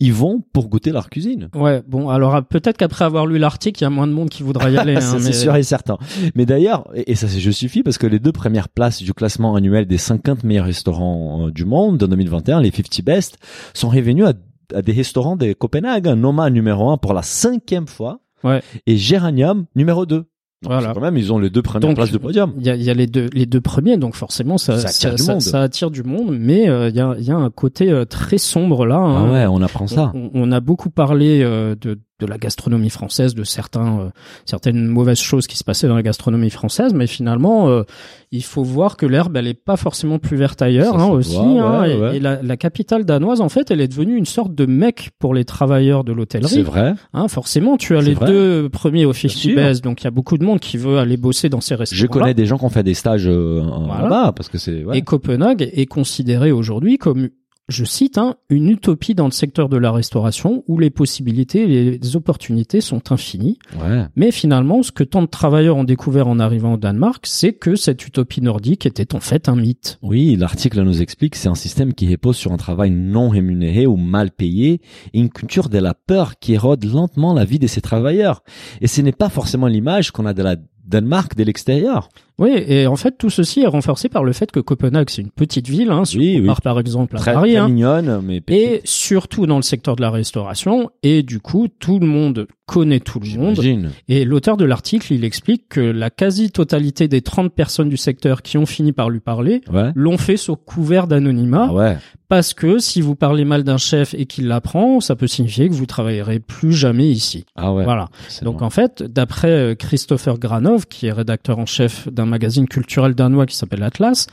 ils 0.00 0.12
vont 0.14 0.42
pour 0.54 0.68
goûter 0.68 0.90
leur 0.90 1.10
cuisine. 1.10 1.48
Ouais, 1.54 1.82
bon, 1.86 2.08
alors 2.08 2.34
euh, 2.36 2.40
peut-être 2.40 2.78
qu'après 2.78 3.04
avoir 3.04 3.26
lu 3.26 3.36
l'article, 3.38 3.80
il 3.82 3.84
y 3.84 3.86
a 3.86 3.90
moins 3.90 4.06
de 4.06 4.12
monde 4.12 4.30
qui 4.30 4.42
voudra 4.42 4.70
y 4.70 4.78
aller. 4.78 4.96
hein, 4.96 5.00
Ça, 5.02 5.16
mais- 5.16 5.20
c'est 5.20 5.32
sûr 5.34 5.54
et 5.54 5.62
certain. 5.62 5.98
Mais 6.34 6.46
d'ailleurs, 6.46 6.88
et, 6.94 7.12
et 7.12 7.14
ça 7.14 7.28
se 7.28 7.38
justifie 7.38 7.82
parce 7.82 7.98
que 7.98 8.06
les 8.06 8.18
deux 8.18 8.32
premières 8.32 8.68
places 8.70 9.02
du 9.02 9.12
classement 9.12 9.54
annuel 9.54 9.86
des 9.86 9.98
50 10.16 10.44
meilleurs 10.44 10.66
restaurants 10.66 11.46
euh, 11.46 11.50
du 11.50 11.64
monde 11.64 12.02
en 12.02 12.08
2021, 12.08 12.60
les 12.60 12.70
50 12.70 13.02
best, 13.04 13.38
sont 13.74 13.88
revenus 13.88 14.24
à, 14.26 14.32
à 14.76 14.82
des 14.82 14.92
restaurants 14.92 15.36
de 15.36 15.52
Copenhague. 15.52 16.06
Noma 16.08 16.50
numéro 16.50 16.90
1 16.90 16.96
pour 16.98 17.14
la 17.14 17.22
cinquième 17.22 17.86
fois. 17.86 18.20
Ouais. 18.42 18.62
Et 18.86 18.96
Géranium 18.96 19.66
numéro 19.74 20.04
2. 20.06 20.16
Donc, 20.16 20.26
Voilà. 20.72 20.92
Quand 20.94 21.00
même, 21.00 21.16
ils 21.18 21.30
ont 21.32 21.38
les 21.38 21.50
deux 21.50 21.60
premières 21.60 21.88
Donc, 21.88 21.96
places 21.96 22.10
de 22.10 22.16
podium. 22.18 22.54
Il 22.58 22.64
y 22.64 22.70
a, 22.70 22.74
il 22.74 22.82
y 22.82 22.88
a 22.88 22.94
les 22.94 23.06
deux 23.06 23.28
les 23.34 23.44
deux 23.44 23.60
premiers, 23.60 23.98
donc 23.98 24.14
forcément 24.14 24.56
ça 24.56 24.78
Ça 24.78 24.88
attire 24.88 25.14
du 25.14 25.22
ça, 25.22 25.32
monde. 25.32 25.42
ça 25.42 25.60
attire 25.62 25.90
du 25.90 26.02
monde, 26.02 26.36
mais 26.38 26.68
euh, 26.70 26.88
il 26.88 26.96
y 26.96 27.00
a 27.00 27.14
il 27.18 27.24
y 27.24 27.30
a 27.30 27.36
un 27.36 27.50
côté 27.50 27.90
euh, 27.90 28.06
très 28.06 28.38
sombre 28.38 28.86
là. 28.86 28.96
hein. 28.96 29.26
Ah 29.28 29.32
ouais, 29.32 29.46
on 29.46 29.60
apprend 29.60 29.86
ça. 29.86 30.10
On, 30.14 30.30
on 30.32 30.52
a 30.52 30.60
beaucoup 30.60 30.88
parlé 30.88 31.42
euh, 31.42 31.74
de 31.78 32.00
de 32.20 32.26
la 32.26 32.38
gastronomie 32.38 32.90
française, 32.90 33.34
de 33.34 33.42
certains 33.42 33.98
euh, 34.00 34.08
certaines 34.44 34.86
mauvaises 34.86 35.18
choses 35.18 35.46
qui 35.48 35.56
se 35.56 35.64
passaient 35.64 35.88
dans 35.88 35.96
la 35.96 36.02
gastronomie 36.02 36.50
française, 36.50 36.94
mais 36.94 37.08
finalement 37.08 37.68
euh, 37.68 37.82
il 38.30 38.44
faut 38.44 38.62
voir 38.62 38.96
que 38.96 39.04
l'herbe 39.04 39.36
elle 39.36 39.48
est 39.48 39.54
pas 39.54 39.76
forcément 39.76 40.18
plus 40.20 40.36
verte 40.36 40.62
ailleurs 40.62 40.96
hein, 40.98 41.08
aussi. 41.08 41.34
voit, 41.34 41.44
hein, 41.44 41.80
ouais, 41.82 41.94
et, 41.96 42.00
ouais. 42.00 42.16
et 42.16 42.20
la, 42.20 42.40
la 42.40 42.56
capitale 42.56 43.04
danoise 43.04 43.40
en 43.40 43.48
fait 43.48 43.70
elle 43.72 43.80
est 43.80 43.88
devenue 43.88 44.16
une 44.16 44.26
sorte 44.26 44.54
de 44.54 44.64
mec 44.64 45.10
pour 45.18 45.34
les 45.34 45.44
travailleurs 45.44 46.04
de 46.04 46.12
C'est 46.12 46.16
l'hôtellerie. 46.16 46.62
vrai. 46.62 46.94
Hein, 47.14 47.26
forcément, 47.26 47.76
tu 47.76 47.96
as 47.96 48.00
C'est 48.00 48.08
les 48.08 48.14
vrai. 48.14 48.26
deux 48.26 48.68
premiers 48.68 49.02
50 49.12 49.30
sûr. 49.30 49.56
Best, 49.56 49.82
donc 49.82 50.02
il 50.02 50.04
y 50.04 50.06
a 50.06 50.12
beaucoup 50.12 50.38
de 50.38 50.44
monde 50.44 50.60
qui 50.60 50.76
veut 50.78 50.98
aller 50.98 51.16
bosser 51.16 51.48
dans 51.48 51.60
ces 51.60 51.74
restaurants. 51.74 52.00
Je 52.00 52.06
connais 52.06 52.34
des 52.34 52.46
gens 52.46 52.58
qui 52.58 52.64
ont 52.64 52.68
fait 52.70 52.82
des 52.84 52.94
stages 52.94 53.26
euh, 53.26 53.60
Voilà. 53.86 54.02
là-bas 54.04 54.32
parce 54.36 54.48
que 54.48 54.58
c'est. 54.58 54.84
Ouais. 54.84 54.98
Et 54.98 55.02
Copenhague 55.02 55.68
est 55.72 55.86
considéré 55.86 56.52
aujourd'hui 56.52 56.96
comme, 56.98 57.28
je 57.68 57.84
cite, 57.84 58.18
hein, 58.18 58.36
une 58.50 58.68
utopie 58.68 59.14
dans 59.14 59.24
le 59.24 59.30
secteur 59.30 59.68
de 59.68 59.76
la 59.76 59.90
restauration 59.90 60.64
où 60.68 60.78
les 60.78 60.90
possibilités 60.90 61.62
et 61.62 61.98
les 61.98 62.16
opportunités 62.16 62.80
sont 62.80 63.10
infinies. 63.10 63.58
Ouais. 63.80 64.06
Mais 64.16 64.30
finalement, 64.30 64.82
ce 64.82 64.92
que 64.92 65.04
tant 65.04 65.22
de 65.22 65.26
travailleurs 65.26 65.76
ont 65.76 65.84
découvert 65.84 66.28
en 66.28 66.38
arrivant 66.38 66.74
au 66.74 66.76
Danemark, 66.76 67.24
c'est 67.26 67.54
que 67.54 67.74
cette 67.74 68.06
utopie 68.06 68.42
nordique 68.42 68.84
était 68.84 69.14
en 69.14 69.20
fait 69.20 69.48
un 69.48 69.56
mythe. 69.56 69.98
Oui, 70.02 70.36
l'article 70.36 70.82
nous 70.82 71.00
explique 71.00 71.32
que 71.32 71.38
c'est 71.38 71.48
un 71.48 71.54
système 71.54 71.94
qui 71.94 72.10
repose 72.10 72.36
sur 72.36 72.52
un 72.52 72.58
travail 72.58 72.90
non 72.90 73.30
rémunéré 73.30 73.86
ou 73.86 73.96
mal 73.96 74.30
payé 74.30 74.80
et 75.14 75.18
une 75.18 75.30
culture 75.30 75.70
de 75.70 75.78
la 75.78 75.94
peur 75.94 76.38
qui 76.38 76.52
érode 76.52 76.84
lentement 76.84 77.32
la 77.32 77.46
vie 77.46 77.58
de 77.58 77.66
ces 77.66 77.80
travailleurs. 77.80 78.42
Et 78.82 78.86
ce 78.86 79.00
n'est 79.00 79.12
pas 79.12 79.30
forcément 79.30 79.68
l'image 79.68 80.10
qu'on 80.10 80.26
a 80.26 80.34
de 80.34 80.42
la 80.42 80.56
Danemark 80.84 81.34
de 81.34 81.44
l'extérieur. 81.44 82.08
Oui, 82.38 82.50
et 82.66 82.86
en 82.88 82.96
fait, 82.96 83.16
tout 83.16 83.30
ceci 83.30 83.60
est 83.60 83.66
renforcé 83.66 84.08
par 84.08 84.24
le 84.24 84.32
fait 84.32 84.50
que 84.50 84.58
Copenhague, 84.58 85.08
c'est 85.08 85.22
une 85.22 85.30
petite 85.30 85.68
ville, 85.68 85.90
hein, 85.90 86.04
si 86.04 86.18
Oui, 86.18 86.30
on 86.30 86.34
oui. 86.34 86.40
compare 86.40 86.62
par 86.62 86.80
exemple 86.80 87.14
à 87.16 87.20
Très, 87.20 87.32
Paris, 87.32 87.50
très 87.52 87.58
hein, 87.60 87.68
mignonne, 87.68 88.20
mais 88.24 88.42
et 88.48 88.80
surtout 88.84 89.46
dans 89.46 89.56
le 89.56 89.62
secteur 89.62 89.94
de 89.94 90.02
la 90.02 90.10
restauration, 90.10 90.90
et 91.04 91.22
du 91.22 91.38
coup, 91.38 91.68
tout 91.78 92.00
le 92.00 92.06
monde 92.06 92.48
connaît 92.66 92.98
tout 93.00 93.20
le 93.20 93.28
monde. 93.38 93.54
j'imagine. 93.60 93.90
Et 94.08 94.24
l'auteur 94.24 94.56
de 94.56 94.64
l'article, 94.64 95.12
il 95.12 95.22
explique 95.24 95.68
que 95.68 95.80
la 95.80 96.08
quasi-totalité 96.10 97.08
des 97.08 97.20
30 97.20 97.52
personnes 97.54 97.88
du 97.90 97.96
secteur 97.98 98.42
qui 98.42 98.58
ont 98.58 98.66
fini 98.66 98.92
par 98.92 99.10
lui 99.10 99.20
parler 99.20 99.60
Ouais. 99.70 99.90
l'ont 99.94 100.16
fait 100.18 100.36
sous 100.38 100.56
couvert 100.56 101.06
d'anonymat, 101.06 101.66
Ah 101.70 101.74
ouais. 101.74 101.96
parce 102.28 102.54
que 102.54 102.78
si 102.78 103.00
vous 103.02 103.14
parlez 103.16 103.44
mal 103.44 103.64
d'un 103.64 103.76
chef 103.76 104.14
et 104.14 104.24
qu'il 104.26 104.48
l'apprend, 104.48 105.00
ça 105.00 105.14
peut 105.14 105.26
signifier 105.26 105.68
que 105.68 105.74
vous 105.74 105.84
travaillerez 105.86 106.40
plus 106.40 106.72
jamais 106.72 107.06
ici. 107.10 107.44
Ah 107.54 107.72
ouais. 107.72 107.84
Voilà. 107.84 108.08
Donc 108.42 108.58
bon. 108.60 108.64
en 108.66 108.70
fait, 108.70 109.02
d'après 109.02 109.50
euh, 109.50 109.74
Christopher 109.74 110.38
Granov, 110.38 110.86
qui 110.88 111.06
est 111.06 111.12
rédacteur 111.12 111.58
en 111.58 111.66
chef 111.66 112.08
d'un 112.08 112.23
magazine 112.26 112.66
culturel 112.66 113.14
danois 113.14 113.46
qui 113.46 113.56
s'appelle 113.56 113.82
Atlas, 113.82 114.26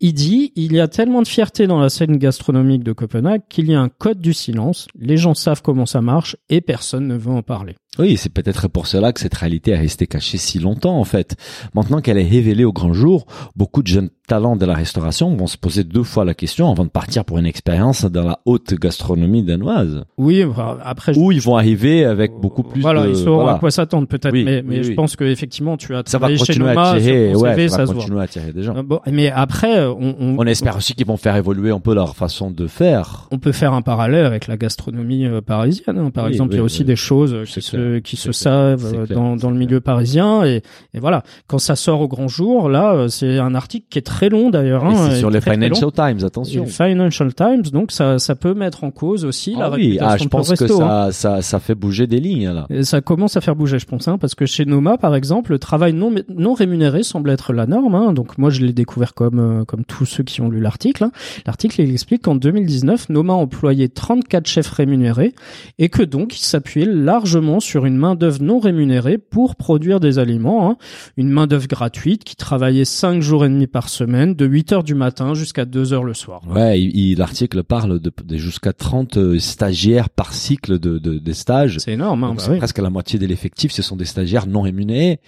Il 0.00 0.12
dit, 0.14 0.52
il 0.54 0.72
y 0.74 0.80
a 0.80 0.86
tellement 0.86 1.22
de 1.22 1.26
fierté 1.28 1.66
dans 1.66 1.80
la 1.80 1.88
scène 1.88 2.18
gastronomique 2.18 2.84
de 2.84 2.92
Copenhague 2.92 3.42
qu'il 3.48 3.68
y 3.68 3.74
a 3.74 3.80
un 3.80 3.88
code 3.88 4.20
du 4.20 4.32
silence, 4.32 4.86
les 4.98 5.16
gens 5.16 5.34
savent 5.34 5.60
comment 5.62 5.86
ça 5.86 6.00
marche 6.00 6.36
et 6.48 6.60
personne 6.60 7.08
ne 7.08 7.16
veut 7.16 7.32
en 7.32 7.42
parler. 7.42 7.74
Oui, 7.98 8.16
c'est 8.16 8.32
peut-être 8.32 8.68
pour 8.68 8.86
cela 8.86 9.12
que 9.12 9.18
cette 9.18 9.34
réalité 9.34 9.72
est 9.72 9.76
restée 9.78 10.06
cachée 10.06 10.38
si 10.38 10.60
longtemps 10.60 11.00
en 11.00 11.04
fait. 11.04 11.34
Maintenant 11.74 12.00
qu'elle 12.00 12.18
est 12.18 12.28
révélée 12.28 12.64
au 12.64 12.72
grand 12.72 12.92
jour, 12.92 13.26
beaucoup 13.56 13.82
de 13.82 13.88
jeunes 13.88 14.10
talents 14.28 14.54
de 14.54 14.64
la 14.66 14.74
restauration 14.74 15.34
vont 15.34 15.48
se 15.48 15.56
poser 15.56 15.82
deux 15.82 16.04
fois 16.04 16.24
la 16.24 16.34
question 16.34 16.70
avant 16.70 16.84
de 16.84 16.90
partir 16.90 17.24
pour 17.24 17.38
une 17.38 17.46
expérience 17.46 18.04
dans 18.04 18.22
la 18.22 18.38
haute 18.44 18.74
gastronomie 18.74 19.42
danoise. 19.42 20.04
Oui, 20.16 20.44
enfin, 20.44 20.78
après 20.84 21.12
je- 21.14 21.18
Où 21.18 21.32
ils 21.32 21.40
vont 21.40 21.56
arriver 21.56 22.04
avec 22.04 22.30
beaucoup 22.40 22.62
plus 22.62 22.82
voilà, 22.82 23.04
de... 23.04 23.08
ils 23.10 23.16
sauront 23.16 23.40
voilà. 23.42 23.56
à 23.56 23.58
quoi 23.58 23.72
s'attendre 23.72 24.06
peut-être, 24.06 24.32
Oui, 24.34 24.44
mais, 24.44 24.58
oui, 24.60 24.64
mais 24.68 24.82
je 24.84 24.92
pense 24.92 25.16
que 25.16 25.24
effectivement 25.24 25.76
tu 25.76 25.92
as 25.96 26.02
Ça 26.06 26.18
va 26.18 26.28
chez 26.36 26.62
à 26.62 26.92
attirer, 26.92 27.30
sur 27.32 27.40
ouais, 27.40 27.50
CV, 27.56 27.68
ça 27.68 27.76
ça 27.78 27.84
va 27.86 27.94
continuer 27.94 28.20
à 28.20 28.22
attirer 28.22 28.52
des 28.52 28.62
gens. 28.62 28.76
Euh, 28.76 28.82
Bon, 28.84 29.00
mais 29.10 29.30
après, 29.30 29.87
on, 29.98 30.14
on, 30.20 30.36
On 30.38 30.46
espère 30.46 30.76
aussi 30.76 30.94
qu'ils 30.94 31.06
vont 31.06 31.16
faire 31.16 31.36
évoluer 31.36 31.70
un 31.70 31.80
peu 31.80 31.94
leur 31.94 32.16
façon 32.16 32.50
de 32.50 32.66
faire. 32.66 33.28
on 33.30 33.38
peut 33.38 33.52
faire 33.52 33.72
un 33.72 33.82
parallèle 33.82 34.24
avec 34.26 34.46
la 34.46 34.56
gastronomie 34.56 35.26
euh, 35.26 35.40
parisienne. 35.40 35.98
hein. 35.98 36.10
Par 36.10 36.24
Oui, 36.26 36.30
exemple, 36.32 36.54
il 36.54 36.56
y 36.56 36.60
a 36.60 36.62
aussi 36.62 36.80
oui. 36.80 36.86
des 36.86 36.96
choses 36.96 37.36
qui 37.46 37.52
clair. 37.60 37.62
se 37.62 37.98
qui 37.98 38.16
se 38.16 38.32
savent 38.32 38.84
euh, 38.94 39.06
dans 39.06 39.36
dans 39.36 39.50
le 39.50 39.56
milieu 39.56 39.80
parisien 39.80 40.44
et, 40.44 40.62
et 40.94 41.00
voilà. 41.00 41.22
Quand 41.46 41.58
ça 41.58 41.76
sort 41.76 42.00
au 42.00 42.08
grand 42.08 42.28
jour, 42.28 42.68
là, 42.68 42.92
euh, 42.94 43.08
c'est 43.08 43.38
un 43.38 43.54
article 43.54 43.86
qui 43.90 43.98
est 43.98 44.02
très 44.06 44.28
long 44.28 44.50
d'ailleurs. 44.50 44.84
Hein, 44.84 45.10
sur 45.16 45.30
les 45.30 45.40
très, 45.40 45.56
très 45.56 45.68
long. 45.68 45.74
Financial 45.76 45.92
Times, 46.14 46.24
attention. 46.26 46.64
le 46.64 46.68
Financial 46.70 47.34
Times, 47.34 47.62
donc 47.72 47.92
ça 47.92 48.18
ça 48.18 48.34
peut 48.34 48.54
mettre 48.54 48.84
en 48.84 48.90
cause 48.90 49.24
aussi 49.24 49.54
la 49.54 49.66
Ah 49.66 49.70
oui, 49.74 49.98
réputation 49.98 50.06
ah, 50.10 50.16
je 50.18 50.24
de 50.24 50.28
pense 50.28 50.52
que 50.54 50.82
hein. 50.82 51.40
ça, 51.42 51.60
fait 51.60 51.74
bouger 51.74 52.06
des 52.06 52.20
lignes 52.20 52.50
là. 52.50 52.66
Et 52.70 52.82
ça 52.84 53.00
commence 53.00 53.36
à 53.36 53.40
faire 53.40 53.56
bouger, 53.56 53.78
je 53.78 53.86
pense, 53.86 54.08
hein, 54.08 54.18
parce 54.18 54.34
que 54.34 54.46
chez 54.46 54.64
Noma, 54.64 54.98
par 54.98 55.14
exemple, 55.14 55.52
le 55.52 55.58
travail 55.58 55.92
non 55.92 56.12
non 56.34 56.54
rémunéré 56.54 57.02
semble 57.02 57.30
être 57.30 57.52
la 57.52 57.66
norme. 57.66 58.14
Donc 58.14 58.38
moi, 58.38 58.50
je 58.50 58.60
l'ai 58.60 58.72
découvert 58.72 59.14
comme 59.14 59.64
comme 59.78 59.84
tous 59.84 60.06
ceux 60.06 60.24
qui 60.24 60.40
ont 60.40 60.48
lu 60.50 60.58
l'article. 60.60 61.04
hein. 61.04 61.12
L'article 61.46 61.80
il 61.82 61.92
explique 61.92 62.22
qu'en 62.22 62.34
2019, 62.34 63.10
Noma 63.10 63.34
employait 63.34 63.86
34 63.88 64.46
chefs 64.48 64.70
rémunérés 64.70 65.34
et 65.78 65.88
que 65.88 66.02
donc 66.02 66.36
il 66.36 66.42
s'appuyait 66.42 66.86
largement 66.86 67.60
sur 67.60 67.86
une 67.86 67.96
main 67.96 68.16
d'œuvre 68.16 68.42
non 68.42 68.58
rémunérée 68.58 69.18
pour 69.18 69.54
produire 69.54 70.00
des 70.00 70.18
aliments. 70.18 70.68
hein. 70.70 70.76
Une 71.16 71.28
main 71.30 71.46
d'œuvre 71.46 71.68
gratuite 71.68 72.24
qui 72.24 72.34
travaillait 72.34 72.84
5 72.84 73.20
jours 73.20 73.44
et 73.44 73.48
demi 73.48 73.68
par 73.68 73.88
semaine, 73.88 74.34
de 74.34 74.46
8 74.46 74.72
heures 74.72 74.82
du 74.84 74.94
matin 74.96 75.34
jusqu'à 75.34 75.64
2 75.64 75.92
heures 75.92 76.02
le 76.04 76.14
soir. 76.14 76.40
Ouais, 76.48 76.78
l'article 77.16 77.62
parle 77.62 78.00
de, 78.00 78.10
de 78.24 78.36
jusqu'à 78.36 78.72
30 78.72 79.16
euh, 79.16 79.38
stagiaires 79.38 80.10
par 80.10 80.32
cycle 80.32 80.80
de, 80.80 80.98
de, 80.98 81.18
des 81.18 81.34
stages. 81.34 81.76
C'est 81.78 81.92
énorme. 81.92 82.24
Hein, 82.24 82.34
bah 82.36 82.42
c'est 82.44 82.50
oui. 82.50 82.58
presque 82.58 82.78
la 82.78 82.90
moitié 82.90 83.18
de 83.20 83.26
l'effectif, 83.26 83.70
ce 83.70 83.82
sont 83.82 83.94
des 83.96 84.04
stagiaires 84.06 84.46
non 84.48 84.62
rémunérés. 84.62 85.20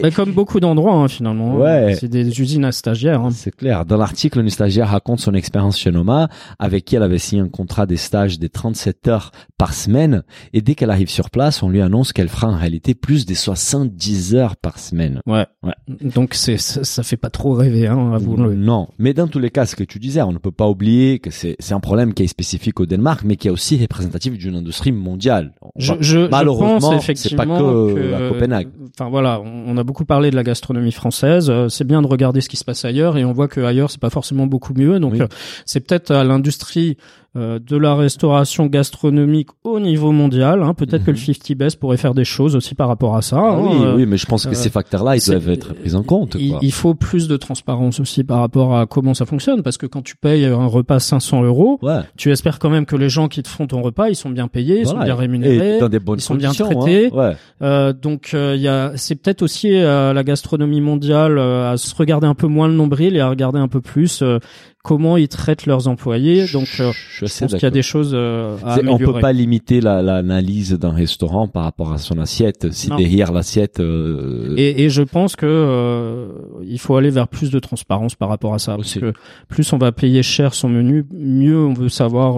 Bah, 0.00 0.10
comme 0.12 0.30
beaucoup 0.32 0.60
d'endroits 0.60 0.94
hein, 0.94 1.08
finalement. 1.08 1.56
Ouais. 1.56 1.96
C'est 1.98 2.08
des 2.08 2.40
usines 2.40 2.64
à 2.64 2.70
stagiaires. 2.72 3.20
hein. 3.22 3.30
C'est 3.32 3.54
clair. 3.64 3.84
Dans 3.86 3.96
l'article, 3.96 4.40
une 4.40 4.50
stagiaire 4.50 4.88
raconte 4.90 5.20
son 5.20 5.32
expérience 5.34 5.78
chez 5.78 5.90
Noma, 5.90 6.28
avec 6.58 6.84
qui 6.84 6.96
elle 6.96 7.02
avait 7.02 7.18
signé 7.18 7.40
un 7.42 7.48
contrat 7.48 7.86
des 7.86 7.96
stages 7.96 8.38
des 8.38 8.48
37 8.50 9.08
heures 9.08 9.30
par 9.56 9.72
semaine. 9.72 10.22
Et 10.52 10.60
dès 10.60 10.74
qu'elle 10.74 10.90
arrive 10.90 11.08
sur 11.08 11.30
place, 11.30 11.62
on 11.62 11.70
lui 11.70 11.80
annonce 11.80 12.12
qu'elle 12.12 12.28
fera 12.28 12.48
en 12.48 12.56
réalité 12.56 12.94
plus 12.94 13.24
des 13.24 13.34
70 13.34 14.34
heures 14.34 14.56
par 14.56 14.78
semaine. 14.78 15.20
Ouais. 15.26 15.46
Ouais. 15.62 15.72
Donc 15.88 16.34
c'est 16.34 16.58
ça, 16.58 16.84
ça 16.84 17.02
fait 17.02 17.16
pas 17.16 17.30
trop 17.30 17.54
rêver, 17.54 17.86
hein, 17.86 18.12
avouons-le. 18.12 18.54
Non, 18.54 18.88
mais 18.98 19.14
dans 19.14 19.28
tous 19.28 19.38
les 19.38 19.50
cas, 19.50 19.64
ce 19.66 19.76
que 19.76 19.84
tu 19.84 19.98
disais, 19.98 20.20
on 20.22 20.32
ne 20.32 20.38
peut 20.38 20.50
pas 20.52 20.68
oublier 20.68 21.18
que 21.18 21.30
c'est 21.30 21.56
c'est 21.58 21.74
un 21.74 21.80
problème 21.80 22.12
qui 22.14 22.22
est 22.22 22.26
spécifique 22.26 22.80
au 22.80 22.86
Danemark, 22.86 23.22
mais 23.24 23.36
qui 23.36 23.48
est 23.48 23.50
aussi 23.50 23.78
représentatif 23.80 24.36
d'une 24.36 24.56
industrie 24.56 24.92
mondiale. 24.92 25.52
On 25.62 25.70
Je, 25.76 25.94
je, 26.00 26.28
Malheureusement, 26.28 26.98
c'est 27.00 27.34
pas 27.36 27.46
que 27.46 27.94
que, 27.94 28.14
à 28.14 28.28
Copenhague. 28.28 28.68
Enfin 28.98 29.08
voilà, 29.08 29.40
on, 29.40 29.64
on 29.68 29.76
a 29.78 29.84
beaucoup 29.84 30.04
parlé 30.04 30.30
de 30.30 30.36
la 30.36 30.42
gastronomie 30.42 30.92
française. 30.92 31.48
euh, 31.50 31.68
C'est 31.68 31.84
bien 31.84 32.02
de 32.02 32.06
regarder 32.06 32.40
ce 32.40 32.48
qui 32.48 32.56
se 32.56 32.64
passe 32.64 32.84
ailleurs, 32.84 33.16
et 33.16 33.24
on 33.24 33.32
voit 33.32 33.48
que 33.48 33.53
ailleurs 33.62 33.90
c'est 33.90 34.00
pas 34.00 34.10
forcément 34.10 34.46
beaucoup 34.46 34.74
mieux. 34.74 34.98
Donc 35.00 35.12
Oui. 35.12 35.20
euh, 35.22 35.26
c'est 35.66 35.80
peut-être 35.80 36.10
à 36.10 36.24
l'industrie 36.24 36.96
euh, 37.36 37.58
de 37.58 37.76
la 37.76 37.94
restauration 37.94 38.66
gastronomique 38.66 39.48
au 39.64 39.80
niveau 39.80 40.12
mondial. 40.12 40.62
Hein. 40.62 40.72
Peut-être 40.74 41.04
que 41.04 41.10
le 41.10 41.16
50 41.16 41.56
Best 41.56 41.80
pourrait 41.80 41.96
faire 41.96 42.14
des 42.14 42.24
choses 42.24 42.54
aussi 42.54 42.74
par 42.74 42.88
rapport 42.88 43.16
à 43.16 43.22
ça. 43.22 43.36
Mhm. 43.36 43.42
Ah 43.44 43.48
hein. 43.54 43.60
oui, 43.62 43.76
Euh, 43.84 43.96
oui, 43.96 44.06
mais 44.06 44.16
je 44.16 44.26
pense 44.26 44.44
que 44.44 44.50
euh, 44.50 44.54
ces 44.54 44.70
facteurs-là, 44.70 45.16
ils 45.16 45.24
doivent 45.26 45.48
être 45.48 45.74
pris 45.74 45.94
en 45.94 46.02
compte. 46.02 46.36
Il, 46.38 46.50
quoi. 46.50 46.58
il 46.62 46.72
faut 46.72 46.94
plus 46.94 47.26
de 47.28 47.36
transparence 47.36 47.98
aussi 48.00 48.22
par 48.24 48.38
rapport 48.40 48.76
à 48.76 48.86
comment 48.86 49.14
ça 49.14 49.26
fonctionne, 49.26 49.62
parce 49.62 49.78
que 49.78 49.86
quand 49.86 50.02
tu 50.02 50.16
payes 50.16 50.44
un 50.46 50.66
repas 50.66 51.00
500 51.00 51.42
euros, 51.42 51.78
Ouais. 51.82 52.00
tu 52.16 52.30
espères 52.30 52.58
quand 52.58 52.70
même 52.70 52.86
que 52.86 52.96
les 52.96 53.08
gens 53.08 53.28
qui 53.28 53.42
te 53.42 53.48
font 53.48 53.66
ton 53.66 53.82
repas, 53.82 54.08
ils 54.08 54.16
sont 54.16 54.30
bien 54.30 54.46
payés, 54.48 54.80
ils 54.80 54.86
sont 54.86 54.98
bien 55.02 55.14
rémunérés. 55.14 55.76
Et 55.76 55.80
dans 55.80 55.88
des 55.88 55.98
bonnes 56.00 56.18
ils 56.18 56.22
sont 56.22 56.34
bien 56.36 56.52
traités. 56.52 57.06
hein. 57.12 57.16
Ouais. 57.16 57.36
Euh, 57.62 57.92
donc 57.92 58.30
il 58.34 58.60
y 58.60 58.68
a, 58.68 58.92
c'est 58.96 59.14
peut-être 59.16 59.42
aussi 59.42 59.70
euh, 59.74 60.12
la 60.12 60.22
gastronomie 60.24 60.80
mondiale 60.80 61.38
euh, 61.38 61.72
à 61.72 61.76
se 61.76 61.94
regarder 61.94 62.26
un 62.26 62.34
peu 62.34 62.46
moins 62.46 62.68
le 62.68 62.74
nombril 62.74 63.16
et 63.16 63.20
à 63.20 63.28
regarder 63.28 63.58
un 63.58 63.68
peu 63.68 63.80
plus 63.80 64.22
euh, 64.22 64.38
comment 64.84 65.16
ils 65.16 65.28
traitent 65.28 65.64
leurs 65.64 65.88
employés. 65.88 66.44
Donc 66.52 66.68
euh, 66.78 66.92
je 67.14 67.20
pense 67.24 67.54
qu'il 67.54 67.62
y 67.62 67.64
a 67.64 67.70
des 67.70 67.82
choses 67.82 68.10
euh, 68.12 68.54
à 68.64 68.74
C'est- 68.76 68.82
On 68.86 68.94
améliorer. 68.94 69.14
peut 69.14 69.20
pas 69.20 69.32
limiter 69.32 69.80
la- 69.80 70.02
l'analyse 70.02 70.72
d'un 70.74 70.90
restaurant 70.92 71.48
par 71.48 71.64
rapport 71.64 71.90
à 71.92 71.98
son 71.98 72.18
assiette. 72.18 72.70
Si 72.70 72.90
Non. 72.90 72.96
derrière 72.96 73.32
l'assiette, 73.32 73.80
euh, 73.80 74.54
Et, 74.58 74.84
et 74.84 74.90
je 74.90 75.00
pense 75.02 75.36
que 75.36 75.46
euh, 75.46 76.26
il 76.62 76.78
faut 76.78 76.96
aller 76.96 77.08
vers 77.10 77.28
plus 77.28 77.50
de 77.50 77.58
transparence 77.58 78.14
par 78.14 78.28
rapport 78.28 78.52
à 78.52 78.58
ça, 78.58 78.76
Aussi. 78.76 79.00
parce 79.00 79.12
que 79.14 79.18
plus 79.48 79.72
on 79.72 79.78
va 79.78 79.90
payer 79.90 80.22
cher 80.22 80.52
son 80.52 80.68
menu, 80.68 81.06
mieux 81.12 81.58
on 81.58 81.72
veut 81.72 81.88
savoir 81.88 82.36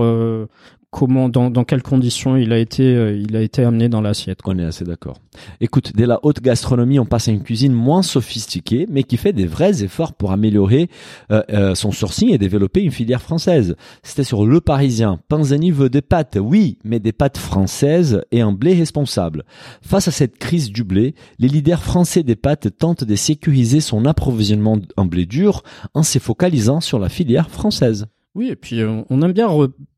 comment, 0.90 1.28
dans, 1.28 1.50
dans 1.50 1.64
quelles 1.64 1.82
conditions 1.82 2.36
il 2.36 2.52
a 2.52 2.58
été, 2.58 2.82
euh, 2.82 3.16
il 3.16 3.36
a 3.36 3.42
été 3.42 3.62
amené 3.64 3.88
dans 3.88 4.00
l'assiette. 4.00 4.40
on 4.44 4.58
est 4.58 4.64
assez 4.64 4.84
d'accord. 4.84 5.18
Écoute, 5.60 5.92
dès 5.94 6.06
la 6.06 6.20
haute 6.22 6.40
gastronomie, 6.40 6.98
on 6.98 7.04
passe 7.04 7.28
à 7.28 7.32
une 7.32 7.42
cuisine 7.42 7.72
moins 7.72 8.02
sophistiquée, 8.02 8.86
mais 8.90 9.02
qui 9.02 9.16
fait 9.16 9.32
des 9.32 9.46
vrais 9.46 9.82
efforts 9.82 10.14
pour 10.14 10.32
améliorer 10.32 10.88
euh, 11.30 11.42
euh, 11.50 11.74
son 11.74 11.92
sourcing 11.92 12.30
et 12.30 12.38
développer 12.38 12.82
une 12.82 12.90
filière 12.90 13.22
française. 13.22 13.76
C'était 14.02 14.24
sur 14.24 14.46
Le 14.46 14.60
Parisien. 14.60 15.20
Panzani 15.28 15.70
veut 15.70 15.90
des 15.90 16.02
pâtes, 16.02 16.38
oui, 16.40 16.78
mais 16.84 17.00
des 17.00 17.12
pâtes 17.12 17.38
françaises 17.38 18.22
et 18.30 18.40
un 18.40 18.52
blé 18.52 18.74
responsable. 18.74 19.44
Face 19.82 20.08
à 20.08 20.12
cette 20.12 20.38
crise 20.38 20.70
du 20.70 20.84
blé, 20.84 21.14
les 21.38 21.48
leaders 21.48 21.82
français 21.82 22.22
des 22.22 22.36
pâtes 22.36 22.76
tentent 22.78 23.04
de 23.04 23.16
sécuriser 23.16 23.80
son 23.80 24.04
approvisionnement 24.04 24.78
en 24.96 25.04
blé 25.04 25.26
dur 25.26 25.62
en 25.94 26.02
se 26.02 26.18
focalisant 26.18 26.80
sur 26.80 26.98
la 26.98 27.08
filière 27.08 27.50
française. 27.50 28.06
Oui, 28.36 28.50
et 28.50 28.56
puis 28.56 28.82
euh, 28.82 29.02
on 29.08 29.22
aime 29.22 29.32
bien 29.32 29.48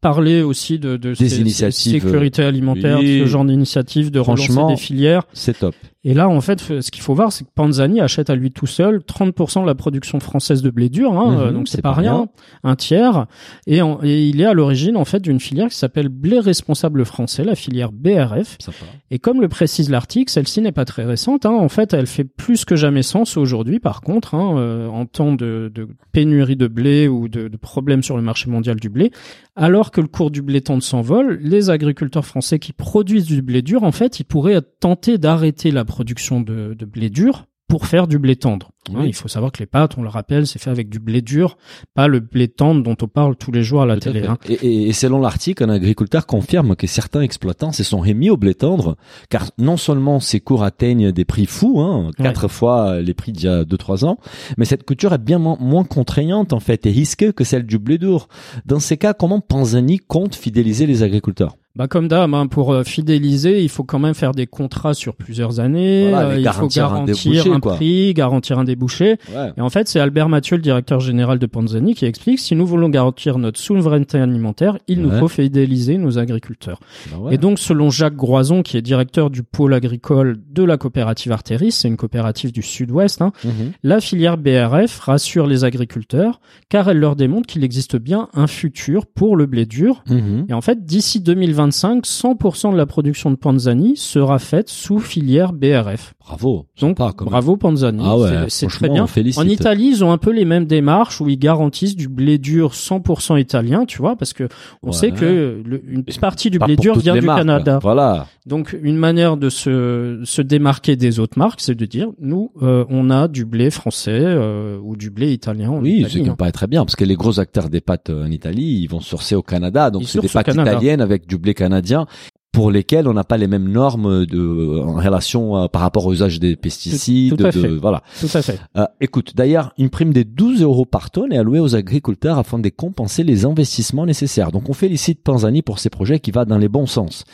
reparler 0.02 0.42
aussi 0.42 0.78
de, 0.78 0.96
de 0.96 1.12
Des 1.14 1.28
ces- 1.28 1.40
initiatives, 1.40 1.92
ces 1.92 2.00
sécurité 2.00 2.42
alimentaire, 2.44 2.98
oui. 3.00 3.20
ce 3.20 3.26
genre 3.26 3.44
d'initiative, 3.44 4.10
de 4.10 4.20
relancer 4.20 4.44
Franchement, 4.44 4.68
des 4.70 4.76
filières. 4.76 5.24
C'est 5.32 5.58
top. 5.58 5.74
Et 6.04 6.14
là, 6.14 6.28
en 6.28 6.40
fait, 6.40 6.60
ce 6.60 6.90
qu'il 6.92 7.02
faut 7.02 7.12
voir, 7.14 7.32
c'est 7.32 7.44
que 7.44 7.50
Panzani 7.54 8.00
achète 8.00 8.30
à 8.30 8.36
lui 8.36 8.52
tout 8.52 8.68
seul 8.68 8.98
30% 9.00 9.62
de 9.62 9.66
la 9.66 9.74
production 9.74 10.20
française 10.20 10.62
de 10.62 10.70
blé 10.70 10.88
dur, 10.88 11.12
hein, 11.12 11.36
euh, 11.40 11.52
donc 11.52 11.66
c'est 11.68 11.82
pas 11.82 11.92
rien, 11.92 12.14
rien. 12.14 12.28
un 12.62 12.76
tiers. 12.76 13.26
Et, 13.66 13.82
en- 13.82 13.98
et 14.04 14.28
il 14.28 14.40
est 14.40 14.44
à 14.44 14.54
l'origine 14.54 14.96
en 14.96 15.04
fait 15.04 15.20
d'une 15.20 15.40
filière 15.40 15.68
qui 15.68 15.76
s'appelle 15.76 16.08
Blé 16.08 16.38
responsable 16.38 17.04
français, 17.04 17.42
la 17.44 17.56
filière 17.56 17.90
BRF. 17.92 18.56
Sympa. 18.60 18.76
Et 19.10 19.18
comme 19.18 19.40
le 19.40 19.48
précise 19.48 19.90
l'article, 19.90 20.30
celle-ci 20.30 20.60
n'est 20.62 20.72
pas 20.72 20.84
très 20.84 21.04
récente. 21.04 21.44
Hein, 21.44 21.50
en 21.50 21.68
fait, 21.68 21.92
elle 21.92 22.06
fait 22.06 22.24
plus 22.24 22.64
que 22.64 22.76
jamais 22.76 23.02
sens 23.02 23.36
aujourd'hui. 23.36 23.80
Par 23.80 24.00
contre, 24.00 24.34
hein, 24.36 24.56
euh, 24.56 24.86
en 24.86 25.04
temps 25.04 25.32
de, 25.34 25.70
de 25.74 25.88
pénurie 26.12 26.56
de 26.56 26.68
blé 26.68 27.08
ou 27.08 27.28
de, 27.28 27.48
de 27.48 27.56
problèmes 27.56 28.04
sur 28.04 28.16
le 28.16 28.22
marché 28.22 28.48
mondial 28.48 28.78
du 28.78 28.88
blé, 28.88 29.10
alors 29.58 29.90
que 29.90 30.00
le 30.00 30.06
cours 30.06 30.30
du 30.30 30.40
blé 30.40 30.60
tend 30.60 30.76
de 30.76 30.82
s'envol, 30.82 31.38
les 31.42 31.68
agriculteurs 31.68 32.24
français 32.24 32.58
qui 32.58 32.72
produisent 32.72 33.26
du 33.26 33.42
blé 33.42 33.60
dur, 33.60 33.82
en 33.82 33.92
fait, 33.92 34.20
ils 34.20 34.24
pourraient 34.24 34.62
tenter 34.80 35.18
d'arrêter 35.18 35.70
la 35.70 35.84
production 35.84 36.40
de 36.40 36.74
blé 36.84 37.10
dur 37.10 37.46
pour 37.68 37.86
faire 37.86 38.06
du 38.08 38.18
blé 38.18 38.34
tendre. 38.36 38.70
Hein, 38.90 39.00
Oui. 39.00 39.08
il 39.08 39.14
faut 39.14 39.28
savoir 39.28 39.52
que 39.52 39.58
les 39.58 39.66
pâtes, 39.66 39.98
on 39.98 40.02
le 40.02 40.08
rappelle, 40.08 40.46
c'est 40.46 40.58
fait 40.58 40.70
avec 40.70 40.88
du 40.88 40.98
blé 40.98 41.20
dur, 41.20 41.58
pas 41.94 42.08
le 42.08 42.20
blé 42.20 42.48
tendre 42.48 42.82
dont 42.82 42.96
on 43.02 43.06
parle 43.06 43.36
tous 43.36 43.52
les 43.52 43.62
jours 43.62 43.82
à 43.82 43.86
la 43.86 43.96
Tout 43.96 44.10
télé. 44.10 44.26
hein. 44.26 44.38
Et, 44.48 44.54
et- 44.54 44.88
et 44.88 44.92
selon 44.94 45.20
l'article, 45.20 45.62
un 45.64 45.68
agriculteur 45.68 46.24
confirme 46.26 46.74
que 46.74 46.86
certains 46.86 47.20
exploitants 47.20 47.70
se 47.72 47.84
sont 47.84 47.98
remis 47.98 48.30
au 48.30 48.38
blé 48.38 48.54
tendre, 48.54 48.96
car 49.28 49.50
non 49.58 49.76
seulement 49.76 50.18
ces 50.20 50.40
cours 50.40 50.62
atteignent 50.62 51.12
des 51.12 51.26
prix 51.26 51.44
fous, 51.44 51.80
hein, 51.80 52.10
quatre 52.16 52.48
fois 52.48 53.00
les 53.02 53.12
prix 53.12 53.32
d'il 53.32 53.44
y 53.44 53.48
a 53.48 53.64
deux 53.66 53.76
trois 53.76 54.06
ans, 54.06 54.16
mais 54.56 54.64
cette 54.64 54.84
couture 54.84 55.12
est 55.12 55.18
bien 55.18 55.38
mo- 55.38 55.58
moins 55.60 55.84
contraignante 55.84 56.54
en 56.54 56.60
fait 56.60 56.86
et 56.86 56.90
risquée 56.90 57.34
que 57.34 57.44
celle 57.44 57.66
du 57.66 57.78
blé 57.78 57.98
dur. 57.98 58.28
Dans 58.64 58.80
ces 58.80 58.96
cas, 58.96 59.12
comment 59.12 59.40
Panzani 59.40 59.98
compte 59.98 60.34
fidéliser 60.34 60.86
les 60.86 61.02
agriculteurs? 61.02 61.56
Bah 61.78 61.86
comme 61.86 62.08
d'hab, 62.08 62.34
hein, 62.34 62.48
pour 62.48 62.72
euh, 62.72 62.82
fidéliser, 62.82 63.62
il 63.62 63.68
faut 63.68 63.84
quand 63.84 64.00
même 64.00 64.14
faire 64.14 64.32
des 64.32 64.46
contrats 64.48 64.94
sur 64.94 65.14
plusieurs 65.14 65.60
années. 65.60 66.10
Voilà, 66.10 66.28
euh, 66.30 66.38
il 66.38 66.48
faut 66.48 66.66
garantir 66.66 67.52
un 67.52 67.60
prix, 67.60 68.12
garantir 68.14 68.58
un 68.58 68.64
débouché. 68.64 69.16
ouais. 69.34 69.52
Et 69.56 69.60
en 69.60 69.70
fait, 69.70 69.86
c'est 69.88 70.00
Albert 70.00 70.28
Mathieu, 70.28 70.56
le 70.56 70.62
directeur 70.62 70.98
général 70.98 71.38
de 71.38 71.46
Panzani, 71.46 71.94
qui 71.94 72.04
explique 72.04 72.40
si 72.40 72.56
nous 72.56 72.66
voulons 72.66 72.88
garantir 72.88 73.38
notre 73.38 73.60
souveraineté 73.60 74.18
alimentaire, 74.18 74.76
il 74.88 75.00
nous 75.02 75.12
faut 75.12 75.28
fidéliser 75.28 75.98
nos 75.98 76.18
agriculteurs. 76.18 76.80
Bah 77.12 77.18
ouais. 77.18 77.34
Et 77.36 77.38
donc, 77.38 77.58
selon 77.60 77.90
Jacques 77.90 78.16
Groison, 78.16 78.62
qui 78.62 78.76
est 78.76 78.82
directeur 78.82 79.30
du 79.30 79.44
pôle 79.44 79.72
agricole 79.72 80.40
de 80.50 80.64
la 80.64 80.76
coopérative 80.78 81.30
Arteris, 81.30 81.70
c'est 81.72 81.86
une 81.88 81.96
coopérative 81.96 82.50
du 82.52 82.62
Sud-Ouest, 82.62 83.22
hein, 83.22 83.30
Mhm. 83.44 83.70
la 83.84 84.00
filière 84.00 84.36
BRF 84.36 84.98
rassure 84.98 85.46
les 85.46 85.62
agriculteurs, 85.64 86.40
car 86.68 86.88
elle 86.88 86.98
leur 86.98 87.14
démontre 87.14 87.46
qu'il 87.46 87.62
existe 87.62 87.96
bien 87.96 88.28
un 88.34 88.48
futur 88.48 89.06
pour 89.06 89.36
le 89.36 89.46
blé 89.46 89.64
dur 89.64 90.02
Mhm. 90.08 90.46
et 90.48 90.54
en 90.54 90.60
fait, 90.60 90.84
d'ici 90.84 91.20
2025, 91.68 92.04
100% 92.06 92.72
de 92.72 92.76
la 92.76 92.86
production 92.86 93.30
de 93.30 93.36
Panzani 93.36 93.96
sera 93.96 94.38
faite 94.38 94.68
sous 94.68 94.98
filière 94.98 95.52
BRF. 95.52 96.14
Bravo. 96.26 96.66
Donc, 96.80 96.98
même. 96.98 97.10
bravo 97.20 97.56
Panzani. 97.56 98.02
Ah 98.04 98.18
ouais, 98.18 98.30
C'est- 98.48 98.66
très 98.66 98.88
bien. 98.88 99.06
En 99.36 99.46
Italie, 99.46 99.88
ils 99.92 100.04
ont 100.04 100.12
un 100.12 100.18
peu 100.18 100.30
les 100.30 100.44
mêmes 100.44 100.66
démarches 100.66 101.20
où 101.20 101.28
ils 101.28 101.38
garantissent 101.38 101.96
du 101.96 102.08
blé 102.08 102.36
dur 102.38 102.74
100% 102.74 103.36
italien, 103.38 103.86
tu 103.86 103.98
vois, 103.98 104.14
parce 104.16 104.32
que 104.34 104.48
on 104.82 104.88
Ouais. 104.88 104.92
sait 104.92 105.10
que 105.10 105.62
le- 105.64 105.82
une 105.88 106.04
partie 106.20 106.50
du 106.50 106.58
Pas 106.58 106.66
blé 106.66 106.76
dur 106.76 106.98
vient 106.98 107.14
du 107.14 107.22
marques. 107.22 107.38
Canada. 107.38 107.78
Voilà. 107.82 108.26
Donc, 108.46 108.76
une 108.82 108.96
manière 108.96 109.36
de 109.36 109.48
se, 109.48 110.20
se 110.24 110.42
démarquer 110.42 110.96
des 110.96 111.18
autres 111.18 111.38
marques, 111.38 111.60
c'est 111.60 111.74
de 111.74 111.84
dire, 111.86 112.08
nous, 112.20 112.50
euh, 112.62 112.84
on 112.90 113.10
a 113.10 113.28
du 113.28 113.44
blé 113.44 113.70
français 113.70 114.10
euh, 114.22 114.78
ou 114.82 114.96
du 114.96 115.10
blé 115.10 115.32
italien. 115.32 115.70
en 115.70 115.80
Oui, 115.80 115.98
Italie, 116.00 116.12
c'est 116.12 116.20
qui 116.20 116.28
hein. 116.28 116.32
me 116.32 116.36
paraît 116.36 116.52
très 116.52 116.66
bien, 116.66 116.84
parce 116.84 116.96
que 116.96 117.04
les 117.04 117.14
gros 117.16 117.40
acteurs 117.40 117.68
des 117.70 117.80
pâtes 117.80 118.10
euh, 118.10 118.26
en 118.26 118.30
Italie, 118.30 118.80
ils 118.82 118.86
vont 118.86 119.00
sourcer 119.00 119.34
au 119.34 119.42
Canada, 119.42 119.90
donc 119.90 120.04
c'est 120.04 120.20
des 120.20 120.28
pâtes 120.28 120.46
Canada. 120.46 120.72
italiennes 120.72 121.00
avec 121.00 121.26
du 121.26 121.38
blé 121.38 121.54
canadien 121.58 122.06
pour 122.50 122.70
lesquels 122.70 123.06
on 123.06 123.12
n'a 123.12 123.24
pas 123.24 123.36
les 123.36 123.46
mêmes 123.46 123.68
normes 123.70 124.24
de 124.24 124.80
en 124.80 124.94
relation 124.94 125.56
euh, 125.58 125.66
par 125.68 125.82
rapport 125.82 126.06
au 126.06 126.12
usage 126.14 126.40
des 126.40 126.56
pesticides. 126.56 127.36
tout 127.36 127.44
à 127.46 127.50
de- 127.52 127.60
fait. 127.60 127.68
voilà. 127.76 128.02
Tout 128.18 128.26
à 128.34 128.40
fait. 128.42 128.58
Euh, 128.76 128.86
écoute, 129.02 129.36
d'ailleurs, 129.36 129.72
une 129.76 129.90
prime 129.90 130.12
de 130.14 130.22
12 130.22 130.62
euros 130.62 130.86
par 130.86 131.10
tonne 131.10 131.32
est 131.32 131.36
allouée 131.38 131.60
aux 131.60 131.76
agriculteurs 131.76 132.38
afin 132.38 132.58
de 132.58 132.68
compenser 132.70 133.22
les 133.22 133.44
investissements 133.44 134.06
nécessaires. 134.06 134.50
Donc, 134.50 134.68
on 134.70 134.72
félicite 134.72 135.22
Panzani 135.22 135.60
pour 135.60 135.78
ces 135.78 135.90
projets 135.90 136.20
qui 136.20 136.30
va 136.30 136.46
dans 136.46 136.58
les 136.58 136.68
bons 136.70 136.86
sens. 136.86 137.24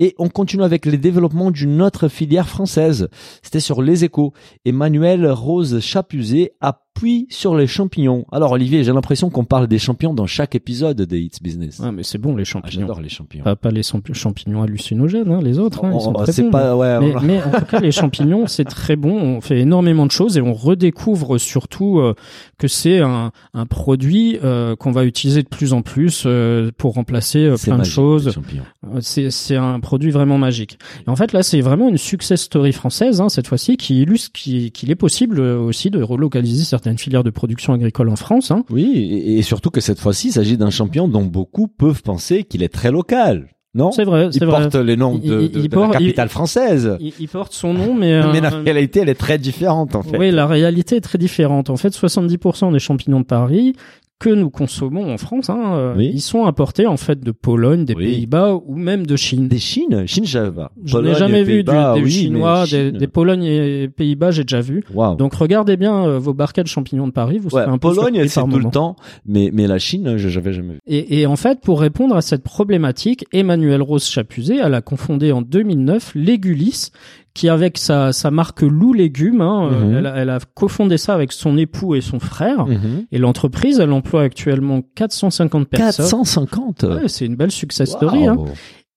Et 0.00 0.14
on 0.18 0.30
continue 0.30 0.64
avec 0.64 0.86
les 0.86 0.98
développements 0.98 1.50
d'une 1.50 1.82
autre 1.82 2.08
filière 2.08 2.48
française. 2.48 3.08
C'était 3.42 3.60
sur 3.60 3.82
les 3.82 4.04
échos. 4.04 4.32
Emmanuel 4.64 5.30
Rose 5.30 5.80
Chapuzet 5.80 6.54
appuie 6.94 7.26
sur 7.30 7.56
les 7.56 7.66
champignons. 7.66 8.24
Alors, 8.32 8.52
Olivier, 8.52 8.84
j'ai 8.84 8.92
l'impression 8.92 9.30
qu'on 9.30 9.44
parle 9.44 9.66
des 9.66 9.78
champignons 9.78 10.14
dans 10.14 10.26
chaque 10.26 10.54
épisode 10.54 10.96
de 10.98 11.16
It's 11.16 11.40
Business. 11.42 11.80
Ah, 11.82 11.92
mais 11.92 12.02
c'est 12.02 12.18
bon 12.18 12.36
les 12.36 12.42
Ah, 12.42 12.44
champignons. 12.44 12.80
J'adore 12.82 13.00
les 13.00 13.08
champignons. 13.08 13.44
pas, 13.44 13.56
pas 13.56 13.70
les 13.70 13.82
champ- 13.82 14.00
champignons 14.12 14.62
hallucinogènes, 14.62 15.30
hein, 15.30 15.40
les 15.42 15.58
autres. 15.58 15.84
Hein, 15.84 15.92
ils 15.94 16.00
sont 16.00 16.12
On- 16.14 16.22
très 16.24 16.42
bons. 16.42 16.50
pas, 16.50 16.76
ouais, 16.76 16.98
mais, 17.22 17.42
en 17.42 17.50
tout 17.60 17.64
cas, 17.66 17.80
les 17.80 17.92
champignons, 17.92 18.46
c'est 18.46 18.64
très 18.64 18.96
bon. 18.96 19.12
On 19.20 19.40
fait 19.40 19.60
énormément 19.60 20.06
de 20.06 20.10
choses 20.10 20.36
et 20.36 20.42
on 20.42 20.52
redécouvre 20.52 21.38
surtout 21.38 21.98
euh, 21.98 22.14
que 22.58 22.68
c'est 22.68 22.98
un, 23.00 23.32
un 23.54 23.66
produit 23.66 24.38
euh, 24.44 24.76
qu'on 24.76 24.92
va 24.92 25.04
utiliser 25.04 25.42
de 25.42 25.48
plus 25.48 25.72
en 25.72 25.82
plus 25.82 26.24
euh, 26.26 26.70
pour 26.76 26.94
remplacer 26.94 27.44
euh, 27.44 27.56
plein 27.56 27.78
de 27.78 27.84
choses. 27.84 28.28
Euh, 28.28 28.98
C'est 29.00 29.30
c'est 29.30 29.56
un 29.56 29.80
produit 29.80 30.10
vraiment 30.10 30.38
magique. 30.38 30.78
Et 31.06 31.10
en 31.10 31.16
fait, 31.16 31.32
là, 31.32 31.42
c'est 31.42 31.60
vraiment 31.60 31.88
une 31.88 31.96
success 31.98 32.42
story 32.42 32.72
française 32.72 33.20
hein, 33.20 33.28
cette 33.28 33.46
fois-ci 33.46 33.76
qui 33.76 34.02
illustre 34.02 34.30
qu'il 34.32 34.90
est 34.90 34.94
possible 34.94 35.40
aussi 35.40 35.90
de 35.90 36.02
relocaliser 36.02 36.64
certaines 36.82 36.98
filières 36.98 37.22
de 37.22 37.30
production 37.30 37.72
agricole 37.74 38.08
en 38.08 38.16
France. 38.16 38.50
Hein. 38.50 38.64
Oui, 38.68 38.92
et, 38.96 39.38
et 39.38 39.42
surtout 39.42 39.70
que 39.70 39.80
cette 39.80 40.00
fois-ci, 40.00 40.28
il 40.28 40.32
s'agit 40.32 40.56
d'un 40.56 40.70
champion 40.70 41.06
dont 41.06 41.22
beaucoup 41.24 41.68
peuvent 41.68 42.02
penser 42.02 42.42
qu'il 42.42 42.62
est 42.64 42.68
très 42.72 42.90
local. 42.90 43.48
Non? 43.74 43.90
C'est 43.92 44.04
vrai, 44.04 44.26
Il 44.26 44.32
c'est 44.34 44.44
vrai. 44.44 44.62
porte 44.62 44.74
les 44.74 44.96
noms 44.96 45.14
de, 45.16 45.22
il- 45.24 45.30
de- 45.50 45.60
il 45.60 45.68
de 45.68 45.76
la 45.76 45.82
porte- 45.82 45.92
capitale 45.92 46.28
française. 46.28 46.96
Il, 47.00 47.12
il 47.20 47.28
porte 47.28 47.52
son 47.54 47.72
nom, 47.72 47.94
mais, 47.94 48.12
euh, 48.12 48.30
Mais 48.32 48.40
la 48.42 48.50
réalité, 48.50 49.00
elle 49.00 49.08
est 49.08 49.14
très 49.14 49.38
différente, 49.38 49.94
en 49.94 50.02
fait. 50.02 50.18
Oui, 50.18 50.30
la 50.30 50.46
réalité 50.46 50.96
est 50.96 51.00
très 51.00 51.16
différente. 51.18 51.70
En 51.70 51.76
fait, 51.76 51.88
70% 51.94 52.70
des 52.72 52.78
champignons 52.80 53.20
de 53.20 53.24
Paris 53.24 53.74
que 54.22 54.30
nous 54.30 54.50
consommons 54.50 55.12
en 55.12 55.18
France, 55.18 55.50
hein, 55.50 55.74
euh, 55.74 55.94
Oui. 55.96 56.12
ils 56.14 56.20
sont 56.20 56.46
importés 56.46 56.86
en 56.86 56.96
fait 56.96 57.18
de 57.18 57.32
Pologne, 57.32 57.84
des 57.84 57.94
Oui. 57.94 58.04
Pays-Bas 58.04 58.54
ou 58.54 58.76
même 58.76 59.04
de 59.04 59.16
Chine. 59.16 59.48
Des 59.48 59.58
Chines 59.58 60.06
Chine, 60.06 60.24
pas. 60.54 60.70
Je 60.84 60.96
n'ai 60.96 61.02
Pologne 61.02 61.18
jamais 61.18 61.42
vu 61.42 61.64
du, 61.64 61.72
des 61.72 62.00
oui, 62.02 62.10
Chinois, 62.10 62.64
des, 62.70 62.92
des 62.92 63.08
Polognes 63.08 63.42
et 63.42 63.88
Pays-Bas, 63.88 64.30
j'ai 64.30 64.44
déjà 64.44 64.60
vu. 64.60 64.84
Waouh. 64.94 65.16
Donc 65.16 65.34
regardez 65.34 65.76
bien 65.76 66.06
euh, 66.06 66.18
vos 66.20 66.34
barquettes 66.34 66.68
champignons 66.68 67.08
de 67.08 67.12
Paris, 67.12 67.38
vous 67.38 67.48
Ouais, 67.48 67.62
serez 67.62 67.72
un 67.72 67.78
peu 67.78 67.88
Pologne, 67.88 68.14
surpris 68.14 68.28
c'est 68.28 68.40
tout 68.42 68.64
le 68.64 68.70
temps, 68.70 68.94
mais, 69.26 69.50
mais 69.52 69.66
la 69.66 69.80
Chine, 69.80 70.16
je 70.16 70.28
j'avais 70.28 70.52
jamais 70.52 70.74
vu. 70.74 70.78
Et, 70.86 71.20
et 71.20 71.26
en 71.26 71.34
fait, 71.36 71.60
pour 71.60 71.80
répondre 71.80 72.14
à 72.14 72.22
cette 72.22 72.44
problématique, 72.44 73.26
Emmanuel 73.32 73.82
Rose 73.82 74.04
Chapuzet, 74.06 74.58
elle 74.62 74.74
a 74.74 74.82
confondé 74.82 75.32
en 75.32 75.42
2009 75.42 76.12
Légulis, 76.14 76.90
qui 77.34 77.48
avec 77.48 77.78
sa, 77.78 78.12
sa 78.12 78.30
marque 78.30 78.62
Loup 78.62 78.92
Légumes, 78.92 79.40
hein, 79.40 79.70
Mhm. 79.70 79.94
elle, 79.96 80.06
a, 80.06 80.14
elle 80.16 80.30
a 80.30 80.38
cofondé 80.54 80.98
ça 80.98 81.14
avec 81.14 81.32
son 81.32 81.56
époux 81.56 81.94
et 81.94 82.00
son 82.00 82.20
frère. 82.20 82.66
Mhm. 82.66 83.06
Et 83.10 83.18
l'entreprise, 83.18 83.80
elle 83.80 83.92
emploie 83.92 84.22
actuellement 84.22 84.80
450 84.94 85.68
personnes. 85.68 86.04
450 86.06 86.82
Ouais, 86.84 87.08
c'est 87.08 87.24
une 87.26 87.36
belle 87.36 87.50
success 87.52 87.90
story. 87.90 88.26
Hein. 88.26 88.36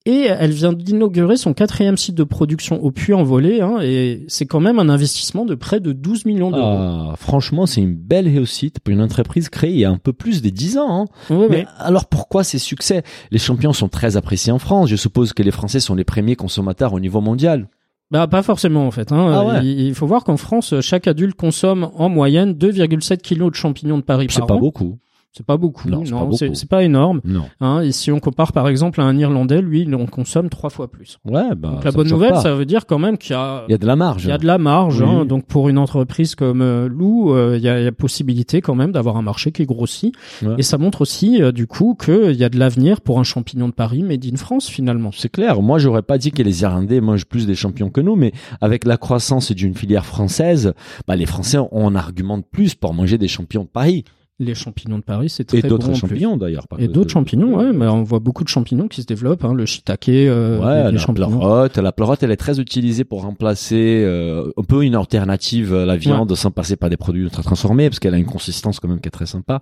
Et 0.08 0.28
elle 0.30 0.52
vient 0.52 0.72
d'inaugurer 0.72 1.36
son 1.36 1.56
quatrième 1.56 1.98
site 1.98 2.14
de 2.14 2.24
production 2.24 2.80
au 2.84 2.92
Puy-en-Velay. 2.92 3.62
Hein, 3.62 3.80
et 3.82 4.24
c'est 4.28 4.46
quand 4.46 4.60
même 4.60 4.78
un 4.78 4.88
investissement 4.88 5.46
de 5.46 5.56
près 5.56 5.80
de 5.80 5.94
12 5.94 6.26
millions 6.26 6.52
d'euros. 6.52 6.78
Ah, 7.12 7.14
franchement, 7.18 7.66
c'est 7.66 7.82
une 7.82 7.96
belle 7.96 8.28
réussite 8.28 8.80
pour 8.82 8.92
une 8.94 9.02
entreprise 9.02 9.50
créée 9.50 9.72
il 9.72 9.80
y 9.80 9.86
a 9.86 9.90
un 9.90 9.98
peu 9.98 10.14
plus 10.14 10.44
de 10.44 10.50
10 10.50 10.78
ans. 10.78 11.06
hein. 11.32 11.34
Ouais, 11.34 11.48
Mais 11.50 11.66
alors 11.80 12.06
pourquoi 12.06 12.44
ces 12.44 12.60
succès? 12.60 13.02
Les 13.32 13.40
champions 13.40 13.74
sont 13.74 13.88
très 13.90 14.16
appréciés 14.16 14.52
en 14.52 14.60
France. 14.60 14.90
Je 14.90 14.96
suppose 14.96 15.34
que 15.34 15.42
les 15.42 15.50
Français 15.50 15.80
sont 15.80 15.96
les 15.96 16.04
premiers 16.04 16.36
consommateurs 16.36 16.94
au 16.94 17.00
niveau 17.00 17.22
mondial. 17.22 17.68
Bah 18.12 18.28
pas 18.28 18.44
forcément 18.44 18.86
en 18.86 18.92
fait. 18.92 19.12
Hein. 19.12 19.32
Ah 19.34 19.46
ouais. 19.46 19.66
il, 19.66 19.80
il 19.88 19.96
faut 19.96 20.06
voir 20.06 20.24
qu'en 20.24 20.38
France, 20.38 20.80
chaque 20.82 21.08
adulte 21.08 21.36
consomme 21.36 21.90
en 21.96 22.10
moyenne 22.10 22.54
2,7 22.54 23.18
kilos 23.18 23.52
de 23.52 23.56
champignons 23.56 23.98
de 23.98 24.04
Paris 24.04 24.28
par 24.28 24.44
an. 24.44 24.48
C'est 24.48 24.54
pas 24.54 24.60
beaucoup. 24.60 25.00
Non, 25.90 26.04
c'est 26.06 26.12
pas 26.14 26.26
beaucoup. 26.26 26.54
c'est 26.56 26.70
pas 26.70 26.84
énorme. 26.84 27.22
Non. 27.26 27.46
Hein. 27.60 27.82
Et 27.82 27.92
si 27.92 28.12
on 28.12 28.20
compare 28.20 28.52
par 28.54 28.68
exemple 28.68 29.02
à 29.02 29.04
un 29.04 29.18
Irlandais, 29.18 29.62
lui, 29.62 29.82
il 29.82 29.94
en 29.96 30.06
consomme 30.06 30.50
trois 30.50 30.70
fois 30.70 30.90
plus. 30.90 31.18
Ouais, 31.26 31.54
bah. 31.56 31.70
Donc 31.72 31.84
la 31.84 31.92
bonne 31.92 32.08
nouvelle, 32.10 32.32
pas. 32.34 32.42
ça 32.42 32.54
veut 32.56 32.66
dire 32.66 32.86
quand 32.86 33.00
même 33.00 33.18
qu'il 33.18 33.32
y 33.32 33.36
a 33.36 33.64
Il 33.68 33.72
y 33.72 33.76
a 33.76 33.78
de 33.78 33.86
la 33.88 33.96
marge. 33.96 34.24
Il 34.26 34.30
y 34.30 34.32
a 34.32 34.38
de 34.38 34.46
la 34.46 34.58
marge, 34.58 35.02
Oui. 35.02 35.08
hein. 35.10 35.26
donc 35.26 35.46
pour 35.46 35.70
une 35.70 35.78
entreprise 35.78 36.36
comme 36.36 36.62
euh, 36.62 36.88
Lou, 36.88 37.34
euh, 37.34 37.56
il 37.58 37.64
y, 37.64 37.70
a, 37.70 37.80
il 37.80 37.84
y 37.84 37.88
a 37.88 37.92
possibilité 37.92 38.62
quand 38.62 38.76
même 38.76 38.92
d'avoir 38.92 39.18
un 39.18 39.22
marché 39.22 39.52
qui 39.52 39.66
grossit. 39.66 40.14
Ouais. 40.42 40.56
Et 40.58 40.64
ça 40.64 40.78
montre 40.78 41.02
aussi 41.02 41.42
euh, 41.42 41.52
du 41.52 41.68
coup 41.68 41.96
qu'il 42.00 42.36
y 42.36 42.44
a 42.44 42.50
de 42.50 42.58
l'avenir 42.58 43.02
pour 43.02 43.20
un 43.20 43.24
champignon 43.24 43.68
de 43.68 43.74
Paris 43.74 44.04
made 44.04 44.26
in 44.26 44.38
France 44.38 44.68
finalement. 44.70 45.12
C'est 45.14 45.30
clair. 45.32 45.62
Moi, 45.62 45.80
j'aurais 45.80 46.02
pas 46.04 46.18
dit 46.18 46.32
que 46.32 46.44
les 46.44 46.62
Irlandais 46.62 47.02
mangent 47.02 47.26
plus 47.26 47.46
des 47.48 47.56
champions 47.56 47.90
que 47.90 48.02
nous, 48.02 48.16
mais 48.16 48.32
avec 48.62 48.86
la 48.86 48.98
croissance 48.98 49.52
d'une 49.52 49.76
filière 49.76 50.06
française, 50.06 50.74
bah, 51.08 51.16
les 51.16 51.26
Français, 51.26 51.58
on 51.72 51.96
argumente 51.96 52.46
plus 52.52 52.76
pour 52.76 52.94
manger 52.94 53.18
des 53.18 53.28
champions 53.28 53.64
de 53.64 53.68
Paris. 53.70 54.04
Les 54.38 54.54
champignons 54.54 54.98
de 54.98 55.04
Paris, 55.04 55.30
c'est 55.30 55.46
très 55.46 55.60
Et 55.60 55.62
d'autres 55.62 55.86
bon 55.88 55.94
en 55.94 55.98
plus. 55.98 56.02
champignons, 56.10 56.36
d'ailleurs. 56.36 56.66
Et 56.78 56.90
d'autres 56.90 57.12
champignons, 57.12 57.56
ouais, 57.58 57.72
mais 57.72 57.88
on 57.88 58.04
voit 58.04 58.20
beaucoup 58.20 58.44
de 58.44 58.50
champignons 58.50 58.90
qui 58.90 59.02
se 59.02 59.08
développent, 59.08 59.46
hein, 59.46 59.54
le 59.54 59.66
shiitake, 59.66 60.10
euh, 60.10 60.60
Ouais, 60.60 60.84
les, 60.84 60.84
les 60.88 60.92
la 60.92 60.98
champignons. 60.98 61.28
pleurote. 61.40 61.78
La 61.78 61.94
pleurote, 61.94 62.22
elle 62.22 62.32
est 62.32 62.36
très 62.36 62.60
utilisée 62.60 63.06
pour 63.06 63.22
remplacer 63.22 64.02
euh, 64.04 64.52
un 64.58 64.64
peu 64.64 64.84
une 64.84 64.94
alternative 64.96 65.74
à 65.74 65.86
la 65.86 65.96
viande 65.96 66.36
sans 66.36 66.52
passer 66.52 66.76
par 66.76 66.90
des 66.90 66.98
produits 66.98 67.22
ultra 67.24 67.44
transformés, 67.44 67.88
parce 67.90 68.00
qu'elle 68.00 68.14
a 68.14 68.18
une 68.18 68.26
consistance 68.26 68.82
quand 68.82 68.90
même 68.90 69.00
qui 69.00 69.08
est 69.08 69.12
très 69.12 69.26
sympa. 69.26 69.62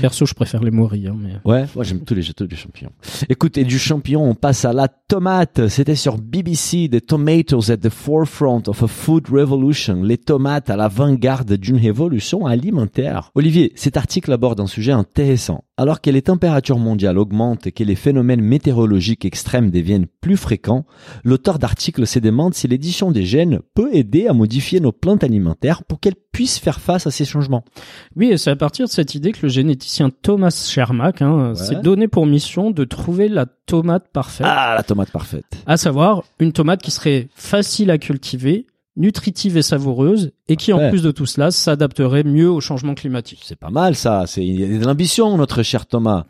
Perso, 0.00 0.24
je 0.24 0.34
préfère 0.34 0.62
les 0.62 0.70
morilles, 0.70 1.08
hein, 1.08 1.16
mais 1.18 1.32
Ouais, 1.44 1.64
moi 1.74 1.82
j'aime 1.82 2.02
tous 2.04 2.14
les, 2.14 2.22
tous 2.22 2.46
les 2.48 2.54
champignons. 2.56 2.92
Écoute, 3.28 3.58
et 3.58 3.64
du 3.64 3.78
champignon, 3.80 4.22
on 4.22 4.34
passe 4.36 4.64
à 4.64 4.72
la 4.72 4.86
tomate. 4.86 5.66
C'était 5.66 5.96
sur 5.96 6.18
BBC, 6.18 6.88
The 6.88 7.04
Tomatoes 7.04 7.72
at 7.72 7.78
the 7.78 7.88
Forefront 7.90 8.62
of 8.68 8.84
a 8.84 8.86
Food 8.86 9.28
Revolution. 9.30 10.04
Les 10.04 10.18
tomates 10.18 10.70
à 10.70 10.76
l'avant-garde 10.76 11.54
d'une 11.54 11.76
révolution 11.78 12.46
alimentaire. 12.46 13.32
Olivier, 13.34 13.72
cet 13.96 14.02
article 14.02 14.32
aborde 14.34 14.60
un 14.60 14.66
sujet 14.66 14.92
intéressant. 14.92 15.64
Alors 15.78 16.02
que 16.02 16.10
les 16.10 16.20
températures 16.20 16.78
mondiales 16.78 17.16
augmentent 17.16 17.66
et 17.66 17.72
que 17.72 17.82
les 17.82 17.94
phénomènes 17.94 18.42
météorologiques 18.42 19.24
extrêmes 19.24 19.70
deviennent 19.70 20.04
plus 20.20 20.36
fréquents, 20.36 20.84
l'auteur 21.24 21.58
d'article 21.58 22.06
se 22.06 22.18
demande 22.18 22.52
si 22.52 22.68
l'édition 22.68 23.10
des 23.10 23.24
gènes 23.24 23.60
peut 23.74 23.88
aider 23.94 24.26
à 24.26 24.34
modifier 24.34 24.80
nos 24.80 24.92
plantes 24.92 25.24
alimentaires 25.24 25.82
pour 25.82 25.98
qu'elles 25.98 26.20
puissent 26.30 26.58
faire 26.58 26.78
face 26.78 27.06
à 27.06 27.10
ces 27.10 27.24
changements. 27.24 27.64
Oui, 28.16 28.26
et 28.26 28.36
c'est 28.36 28.50
à 28.50 28.56
partir 28.56 28.84
de 28.84 28.90
cette 28.90 29.14
idée 29.14 29.32
que 29.32 29.40
le 29.44 29.48
généticien 29.48 30.10
Thomas 30.10 30.50
Schermack 30.50 31.22
hein, 31.22 31.54
s'est 31.54 31.76
donné 31.76 32.06
pour 32.06 32.26
mission 32.26 32.70
de 32.70 32.84
trouver 32.84 33.30
la 33.30 33.46
tomate 33.46 34.08
parfaite. 34.12 34.46
Ah, 34.46 34.74
la 34.76 34.82
tomate 34.82 35.10
parfaite. 35.10 35.46
à 35.64 35.78
savoir 35.78 36.22
une 36.38 36.52
tomate 36.52 36.82
qui 36.82 36.90
serait 36.90 37.28
facile 37.34 37.90
à 37.90 37.96
cultiver, 37.96 38.66
nutritive 38.96 39.56
et 39.56 39.62
savoureuse, 39.62 40.32
et 40.48 40.56
qui 40.56 40.72
en 40.72 40.88
plus 40.90 41.02
de 41.02 41.10
tout 41.10 41.26
cela 41.26 41.50
s'adapterait 41.50 42.22
mieux 42.22 42.48
au 42.50 42.60
changement 42.60 42.94
climatique. 42.94 43.40
C'est 43.44 43.58
pas 43.58 43.70
mal 43.70 43.96
ça, 43.96 44.24
c'est 44.26 44.44
de 44.44 44.84
l'ambition 44.84 45.36
notre 45.36 45.62
cher 45.62 45.86
Thomas. 45.86 46.24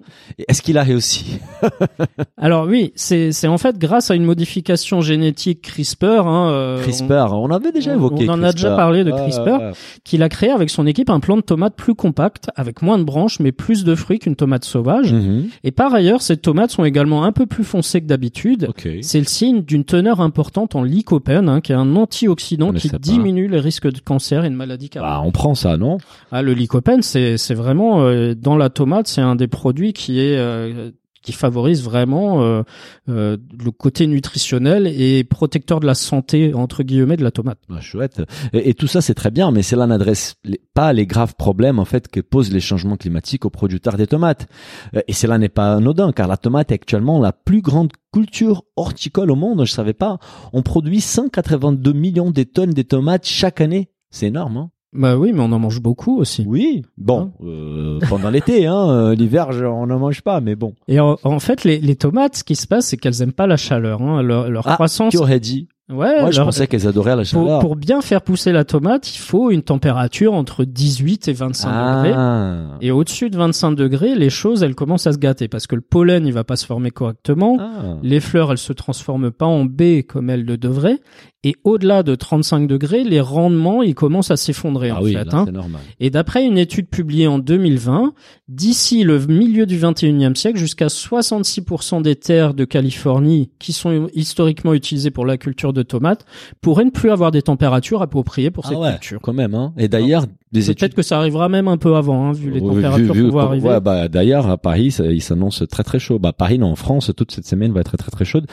Est-ce 0.49 0.63
qu'il 0.63 0.79
a 0.79 0.83
réussi 0.83 1.39
Alors 2.39 2.67
oui, 2.67 2.93
c'est 2.95 3.47
en 3.47 3.59
fait 3.59 3.79
grâce 3.79 4.11
à 4.11 4.15
une 4.15 4.25
modification 4.25 5.01
génétique 5.01 5.63
CRISPR, 5.63 6.27
hein, 6.27 6.51
euh, 6.51 6.83
CRISPR, 6.83 7.33
on, 7.33 7.51
avait 7.51 7.73
déjà 7.73 7.93
on- 7.93 7.95
évoqué 7.97 8.27
on 8.29 8.33
en 8.33 8.43
a 8.43 8.53
déjà 8.53 8.75
parlé 8.75 9.05
de 9.05 9.11
CRISPR. 9.11 9.77
qu'il 10.05 10.23
a 10.23 10.29
créé 10.29 10.51
avec 10.51 10.71
son 10.71 10.87
équipe 10.87 11.11
un 11.11 11.21
plant 11.21 11.37
de 11.37 11.43
tomate 11.43 11.77
plus 11.77 11.95
compact, 11.95 12.49
avec 12.57 12.83
moins 12.83 12.99
de 12.99 13.05
branches 13.05 13.39
mais 13.41 13.53
plus 13.53 13.85
de 13.85 13.95
fruits 13.95 14.19
qu'une 14.19 14.37
tomate 14.37 14.65
sauvage. 14.65 15.13
Mhm. 15.13 15.49
Et 15.65 15.73
par 15.73 15.95
ailleurs, 15.95 16.23
ces 16.23 16.37
tomates 16.37 16.71
sont 16.71 16.85
également 16.85 17.25
un 17.25 17.33
peu 17.33 17.47
plus 17.47 17.65
foncées 17.65 18.01
que 18.01 18.07
d'habitude. 18.07 18.69
C'est 19.03 19.19
le 19.19 19.25
signe 19.27 19.63
d'une 19.63 19.85
teneur 19.85 20.21
importante 20.21 20.75
en 20.75 20.83
lycopène, 20.83 21.49
hein, 21.49 21.61
qui 21.61 21.73
est 21.73 21.77
un 21.77 21.97
antioxydant 21.97 22.73
Je 22.73 22.79
qui 22.79 22.91
diminue 22.99 23.49
les 23.49 23.61
risques 23.61 23.91
de 23.91 23.99
cancer 24.07 24.45
et 24.47 24.51
de 24.51 24.55
maladies 24.55 24.87
Bah, 24.95 25.01
cardiaques. 25.01 25.27
on 25.27 25.33
prend 25.33 25.55
ça, 25.55 25.77
non? 25.77 25.99
Ah, 26.33 26.41
le 26.43 26.55
lycopène, 26.55 27.03
c'est 27.03 27.37
c'est 27.37 27.55
vraiment 27.55 28.03
euh, 28.07 28.35
dans 28.35 28.57
la 28.57 28.71
tomate, 28.71 29.07
c'est 29.09 29.21
un 29.21 29.37
des 29.37 29.49
produits 29.49 29.93
qui 29.93 30.21
est 30.21 30.39
euh, 30.39 30.91
qui 31.23 31.33
favorise 31.33 31.83
vraiment 31.83 32.41
euh, 32.45 32.63
euh, 33.09 33.37
le 33.59 33.71
côté 33.73 34.07
nutritionnel 34.07 34.87
et 34.87 35.25
protecteur 35.25 35.81
de 35.81 35.87
la 35.87 35.97
santé 35.97 36.55
entre 36.55 36.85
guillemets 36.85 37.17
de 37.17 37.25
la 37.25 37.33
tomate. 37.33 37.59
Ah, 37.69 37.81
chouette. 37.81 38.23
Et, 38.53 38.71
et 38.71 38.75
tout 38.75 38.87
ça, 38.87 39.01
c'est 39.01 39.15
très 39.15 39.33
bien, 39.33 39.51
mais 39.51 39.63
cela 39.65 39.89
n'adresse 39.89 40.37
pas 40.73 40.93
les 40.93 41.05
graves 41.05 41.35
problèmes 41.35 41.81
en 41.81 41.85
fait 41.85 42.07
que 42.07 42.21
posent 42.21 42.53
les 42.53 42.61
changements 42.61 42.97
climatiques 42.97 43.45
aux 43.45 43.51
producteurs 43.51 43.97
des 43.97 44.07
tomates. 44.07 44.47
Euh, 44.95 45.01
Et 45.09 45.13
cela 45.13 45.37
n'est 45.39 45.49
pas 45.49 45.75
anodin, 45.75 46.13
car 46.13 46.29
la 46.29 46.37
tomate 46.37 46.71
est 46.71 46.75
actuellement 46.77 47.19
la 47.21 47.33
plus 47.33 47.61
grande 47.61 47.91
culture 48.13 48.63
horticole 48.77 49.33
au 49.33 49.37
monde. 49.37 49.67
Je 49.67 49.73
savais 49.73 49.95
pas. 49.95 50.19
On 50.53 50.63
produit 50.63 51.01
182 51.01 51.93
millions 51.93 52.31
de 52.31 52.45
tonnes 52.45 52.71
de 52.73 52.83
tomates 52.83 53.27
chaque 53.27 53.61
année. 53.61 53.89
C'est 54.11 54.27
énorme, 54.27 54.57
hein 54.57 54.71
Bah 54.93 55.17
oui, 55.17 55.33
mais 55.35 55.41
on 55.41 55.53
en 55.53 55.59
mange 55.59 55.81
beaucoup 55.81 56.19
aussi. 56.19 56.45
Oui. 56.47 56.83
Bon, 56.97 57.33
euh, 57.45 57.99
pendant 58.09 58.31
l'été, 58.31 58.67
hein. 58.67 58.89
euh, 58.89 59.15
L'hiver, 59.15 59.49
on 59.51 59.87
n'en 59.87 59.99
mange 59.99 60.23
pas, 60.23 60.41
mais 60.41 60.55
bon. 60.55 60.75
Et 60.89 61.01
en, 61.01 61.17
en 61.23 61.39
fait, 61.39 61.65
les, 61.65 61.79
les 61.81 61.97
tomates, 61.97 62.37
ce 62.37 62.45
qui 62.45 62.57
se 62.57 62.67
passe, 62.67 62.87
c'est 62.87 62.97
qu'elles 62.97 63.21
aiment 63.23 63.33
pas 63.33 63.47
la 63.47 63.57
chaleur. 63.57 64.01
Hein. 64.03 64.23
Leur, 64.23 64.49
leur 64.51 64.67
Ah, 64.69 64.75
croissance. 64.75 65.11
Qui 65.11 65.19
aurait 65.19 65.41
dit 65.41 65.69
Ouais. 65.89 66.21
Moi, 66.21 66.33
je 66.33 66.39
leur- 66.39 66.47
pensais 66.47 66.67
qu'elles 66.67 66.89
adoraient 66.89 67.11
la 67.15 67.23
pour, 67.23 67.27
chaleur. 67.27 67.59
pour 67.61 67.77
bien 67.77 68.01
faire 68.01 68.21
pousser 68.23 68.51
la 68.51 68.65
tomate, 68.65 69.15
il 69.15 69.19
faut 69.21 69.53
une 69.53 69.63
température 69.63 70.33
entre 70.35 70.65
18 70.65 71.29
et 71.29 71.33
25 71.33 71.69
degrés. 71.69 72.13
ah. 72.17 72.77
Et 72.81 72.91
au-dessus 72.91 73.31
de 73.31 73.37
25 73.37 73.71
degrés, 73.73 74.17
les 74.17 74.29
choses, 74.31 74.65
elles 74.65 74.75
commencent 74.75 75.07
à 75.07 75.13
se 75.13 75.19
gâter 75.19 75.47
parce 75.47 75.69
que 75.69 75.77
le 75.77 75.83
pollen, 75.83 76.27
il 76.27 76.33
va 76.33 76.43
pas 76.43 76.57
se 76.57 76.67
former 76.67 76.91
correctement. 76.91 77.57
Ah. 77.61 77.99
Les 78.03 78.19
fleurs, 78.19 78.51
elles 78.51 78.59
se 78.59 78.73
transforment 78.73 79.31
pas 79.31 79.47
en 79.47 79.65
baies 79.65 80.03
comme 80.03 80.29
elles 80.29 80.45
le 80.45 80.57
devraient. 80.59 80.99
Et 81.49 81.55
au-delà 81.63 82.03
de 82.03 82.17
35 82.17 82.67
degrés, 82.67 83.05
les 83.05 83.21
rendements, 83.21 83.85
ils 83.85 83.95
commencent 83.95 84.33
à 84.33 84.37
s'effondrer 84.37 84.91
Ah 84.91 84.99
en 84.99 85.05
oui, 85.05 85.13
fait. 85.13 85.25
là, 85.25 85.31
hein. 85.33 85.43
c'est 85.47 85.53
normal. 85.53 85.81
Et 86.01 86.11
d'après 86.11 86.45
une 86.45 86.59
étude 86.59 86.89
publiée 86.89 87.29
en 87.29 87.39
2020, 87.39 88.15
d'ici 88.49 89.05
le 89.05 89.25
milieu 89.27 89.65
du 89.65 89.79
21e 89.79 90.35
siècle, 90.35 90.59
jusqu'à 90.59 90.89
66% 90.89 92.03
des 92.03 92.17
terres 92.17 92.53
de 92.53 92.65
Californie 92.65 93.51
qui 93.61 93.73
sont 93.73 94.09
historiquement 94.13 94.75
utilisées 94.75 95.13
pour 95.13 95.25
la 95.25 95.37
culture 95.39 95.73
de 95.73 95.83
tomates 95.85 96.25
pourraient 96.63 96.85
ne 96.85 96.91
plus 96.91 97.11
avoir 97.11 97.31
des 97.31 97.43
températures 97.43 98.03
appropriées 98.03 98.51
pour 98.51 98.65
Ah 98.67 98.71
cette 98.71 98.79
ouais, 98.79 98.91
culture. 98.95 99.21
quand 99.23 99.33
même. 99.33 99.55
Hein. 99.55 99.73
Et 99.79 99.87
d'ailleurs, 99.87 100.25
Peut-être 100.53 100.95
que 100.95 101.03
ça 101.03 101.19
arrivera 101.19 101.49
même 101.49 101.69
un 101.69 101.77
peu 101.77 101.97
avant, 101.97 102.27
hein, 102.29 102.33
vu 102.33 102.51
les 102.51 102.61
températures 102.61 103.13
qu'on 103.15 103.29
voit 103.31 103.45
arriver. 103.45 103.69
Ouais, 103.69 103.81
bah, 103.81 104.09
d'ailleurs, 104.09 104.49
à 104.49 104.57
Paris, 104.57 104.91
ça- 104.93 105.07
il 105.07 105.21
s'annonce 105.21 105.65
très 105.71 105.83
très 105.83 105.99
chaud. 105.99 106.19
Bah, 106.19 106.33
Paris, 106.33 106.59
non, 106.59 106.69
en 106.69 106.77
France, 106.77 107.11
toute 107.17 107.33
cette 107.33 107.47
semaine 107.47 107.73
va 107.73 107.81
être 107.81 107.89
très 107.89 107.97
très 107.97 108.11
très 108.11 108.25
chaude. 108.25 108.47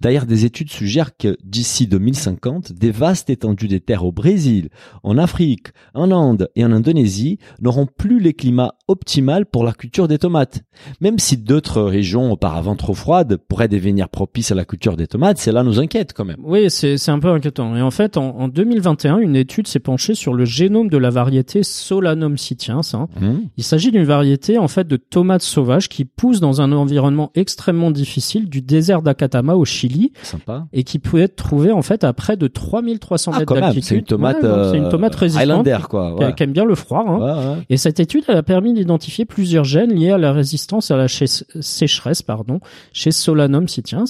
D'ailleurs, 0.00 0.26
des 0.26 0.44
études 0.44 0.70
suggèrent 0.70 1.16
que 1.16 1.36
d'ici 1.42 1.86
2050, 1.86 2.72
des 2.72 2.90
vastes 2.90 3.30
étendues 3.30 3.66
des 3.68 3.80
terres 3.80 4.04
au 4.04 4.12
Brésil, 4.12 4.68
en 5.02 5.16
Afrique, 5.16 5.68
en 5.94 6.10
Inde 6.12 6.50
et 6.54 6.64
en 6.64 6.72
Indonésie 6.72 7.38
n'auront 7.60 7.86
plus 7.86 8.20
les 8.20 8.34
climats 8.34 8.74
optimaux 8.86 9.44
pour 9.50 9.64
la 9.64 9.72
culture 9.72 10.06
des 10.06 10.18
tomates. 10.18 10.62
Même 11.00 11.18
si 11.18 11.36
d'autres 11.38 11.82
régions 11.82 12.30
auparavant 12.30 12.76
trop 12.76 12.94
froides 12.94 13.36
pourraient 13.48 13.68
devenir 13.68 14.08
propices 14.10 14.52
à 14.52 14.54
la 14.54 14.64
culture 14.64 14.96
des 14.96 15.06
tomates, 15.06 15.38
cela 15.38 15.62
nous 15.62 15.80
inquiète 15.80 16.12
quand 16.12 16.24
même. 16.24 16.38
Oui, 16.42 16.70
c'est 16.70 16.98
c'est 16.98 17.10
un 17.10 17.18
peu 17.18 17.28
inquiétant. 17.30 17.74
Et 17.74 17.82
en 17.82 17.90
fait, 17.90 18.16
en, 18.16 18.36
en 18.38 18.48
2021, 18.48 19.18
une 19.18 19.34
étude 19.34 19.66
s'est 19.66 19.80
penchée 19.80 20.14
sur 20.14 20.34
le 20.34 20.44
génome 20.44 20.88
de 20.88 20.98
la 20.98 21.10
variété 21.10 21.37
Solanum 21.62 22.36
sitiens. 22.38 22.80
hein. 22.94 23.08
Hum 23.20 23.42
Il 23.56 23.64
s'agit 23.64 23.90
d'une 23.90 24.04
variété 24.04 24.58
en 24.58 24.68
fait 24.68 24.86
de 24.86 24.96
tomates 24.96 25.42
sauvages 25.42 25.88
qui 25.88 26.04
poussent 26.04 26.40
dans 26.40 26.60
un 26.60 26.72
environnement 26.72 27.30
extrêmement 27.34 27.90
difficile 27.90 28.48
du 28.48 28.60
désert 28.62 29.02
d'Akatama 29.02 29.54
au 29.54 29.64
Chili 29.64 30.12
Sympa. 30.22 30.66
et 30.72 30.84
qui 30.84 30.98
peut 30.98 31.18
être 31.20 31.36
trouvée 31.36 31.72
en 31.72 31.82
fait 31.82 32.04
à 32.04 32.12
près 32.12 32.36
de 32.36 32.46
3300 32.46 33.32
Ah, 33.34 33.38
mètres 33.40 33.54
d'altitude. 33.54 33.84
c'est 33.84 33.96
une 33.96 34.04
tomate, 34.04 34.36
Ouais, 34.42 34.48
donc 34.48 34.58
c'est 34.70 34.76
une 34.78 34.84
euh, 34.84 34.90
tomate 34.90 35.14
résistante 35.14 35.66
quoi. 35.88 36.14
Ouais. 36.14 36.34
qui 36.34 36.42
aime 36.42 36.52
bien 36.52 36.64
le 36.64 36.74
froid. 36.74 37.04
hein. 37.06 37.18
Ouais. 37.56 37.64
Et 37.70 37.76
cette 37.76 38.00
étude, 38.00 38.24
elle 38.28 38.36
a 38.36 38.42
permis 38.42 38.72
d'identifier 38.74 39.24
plusieurs 39.24 39.64
gènes 39.64 39.92
liés 39.94 40.10
à 40.10 40.18
la 40.18 40.32
résistance 40.32 40.90
à 40.90 40.96
la 40.96 41.06
sécheresse, 41.08 42.22
pardon, 42.22 42.60
chez 42.92 43.10
Solanum 43.10 43.68
sitiens. 43.68 44.04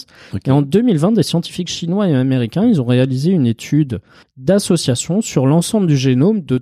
Et 0.47 0.51
en 0.51 0.63
2020, 0.63 1.13
des 1.13 1.23
scientifiques 1.23 1.69
chinois 1.69 2.09
et 2.09 2.15
américains, 2.15 2.65
ils 2.67 2.81
ont 2.81 2.85
réalisé 2.85 3.31
une 3.33 3.47
étude 3.47 4.01
d'association 4.37 5.21
sur 5.21 5.47
l'ensemble 5.47 5.87
du 5.89 5.97
génome 5.97 6.41
de 6.43 6.59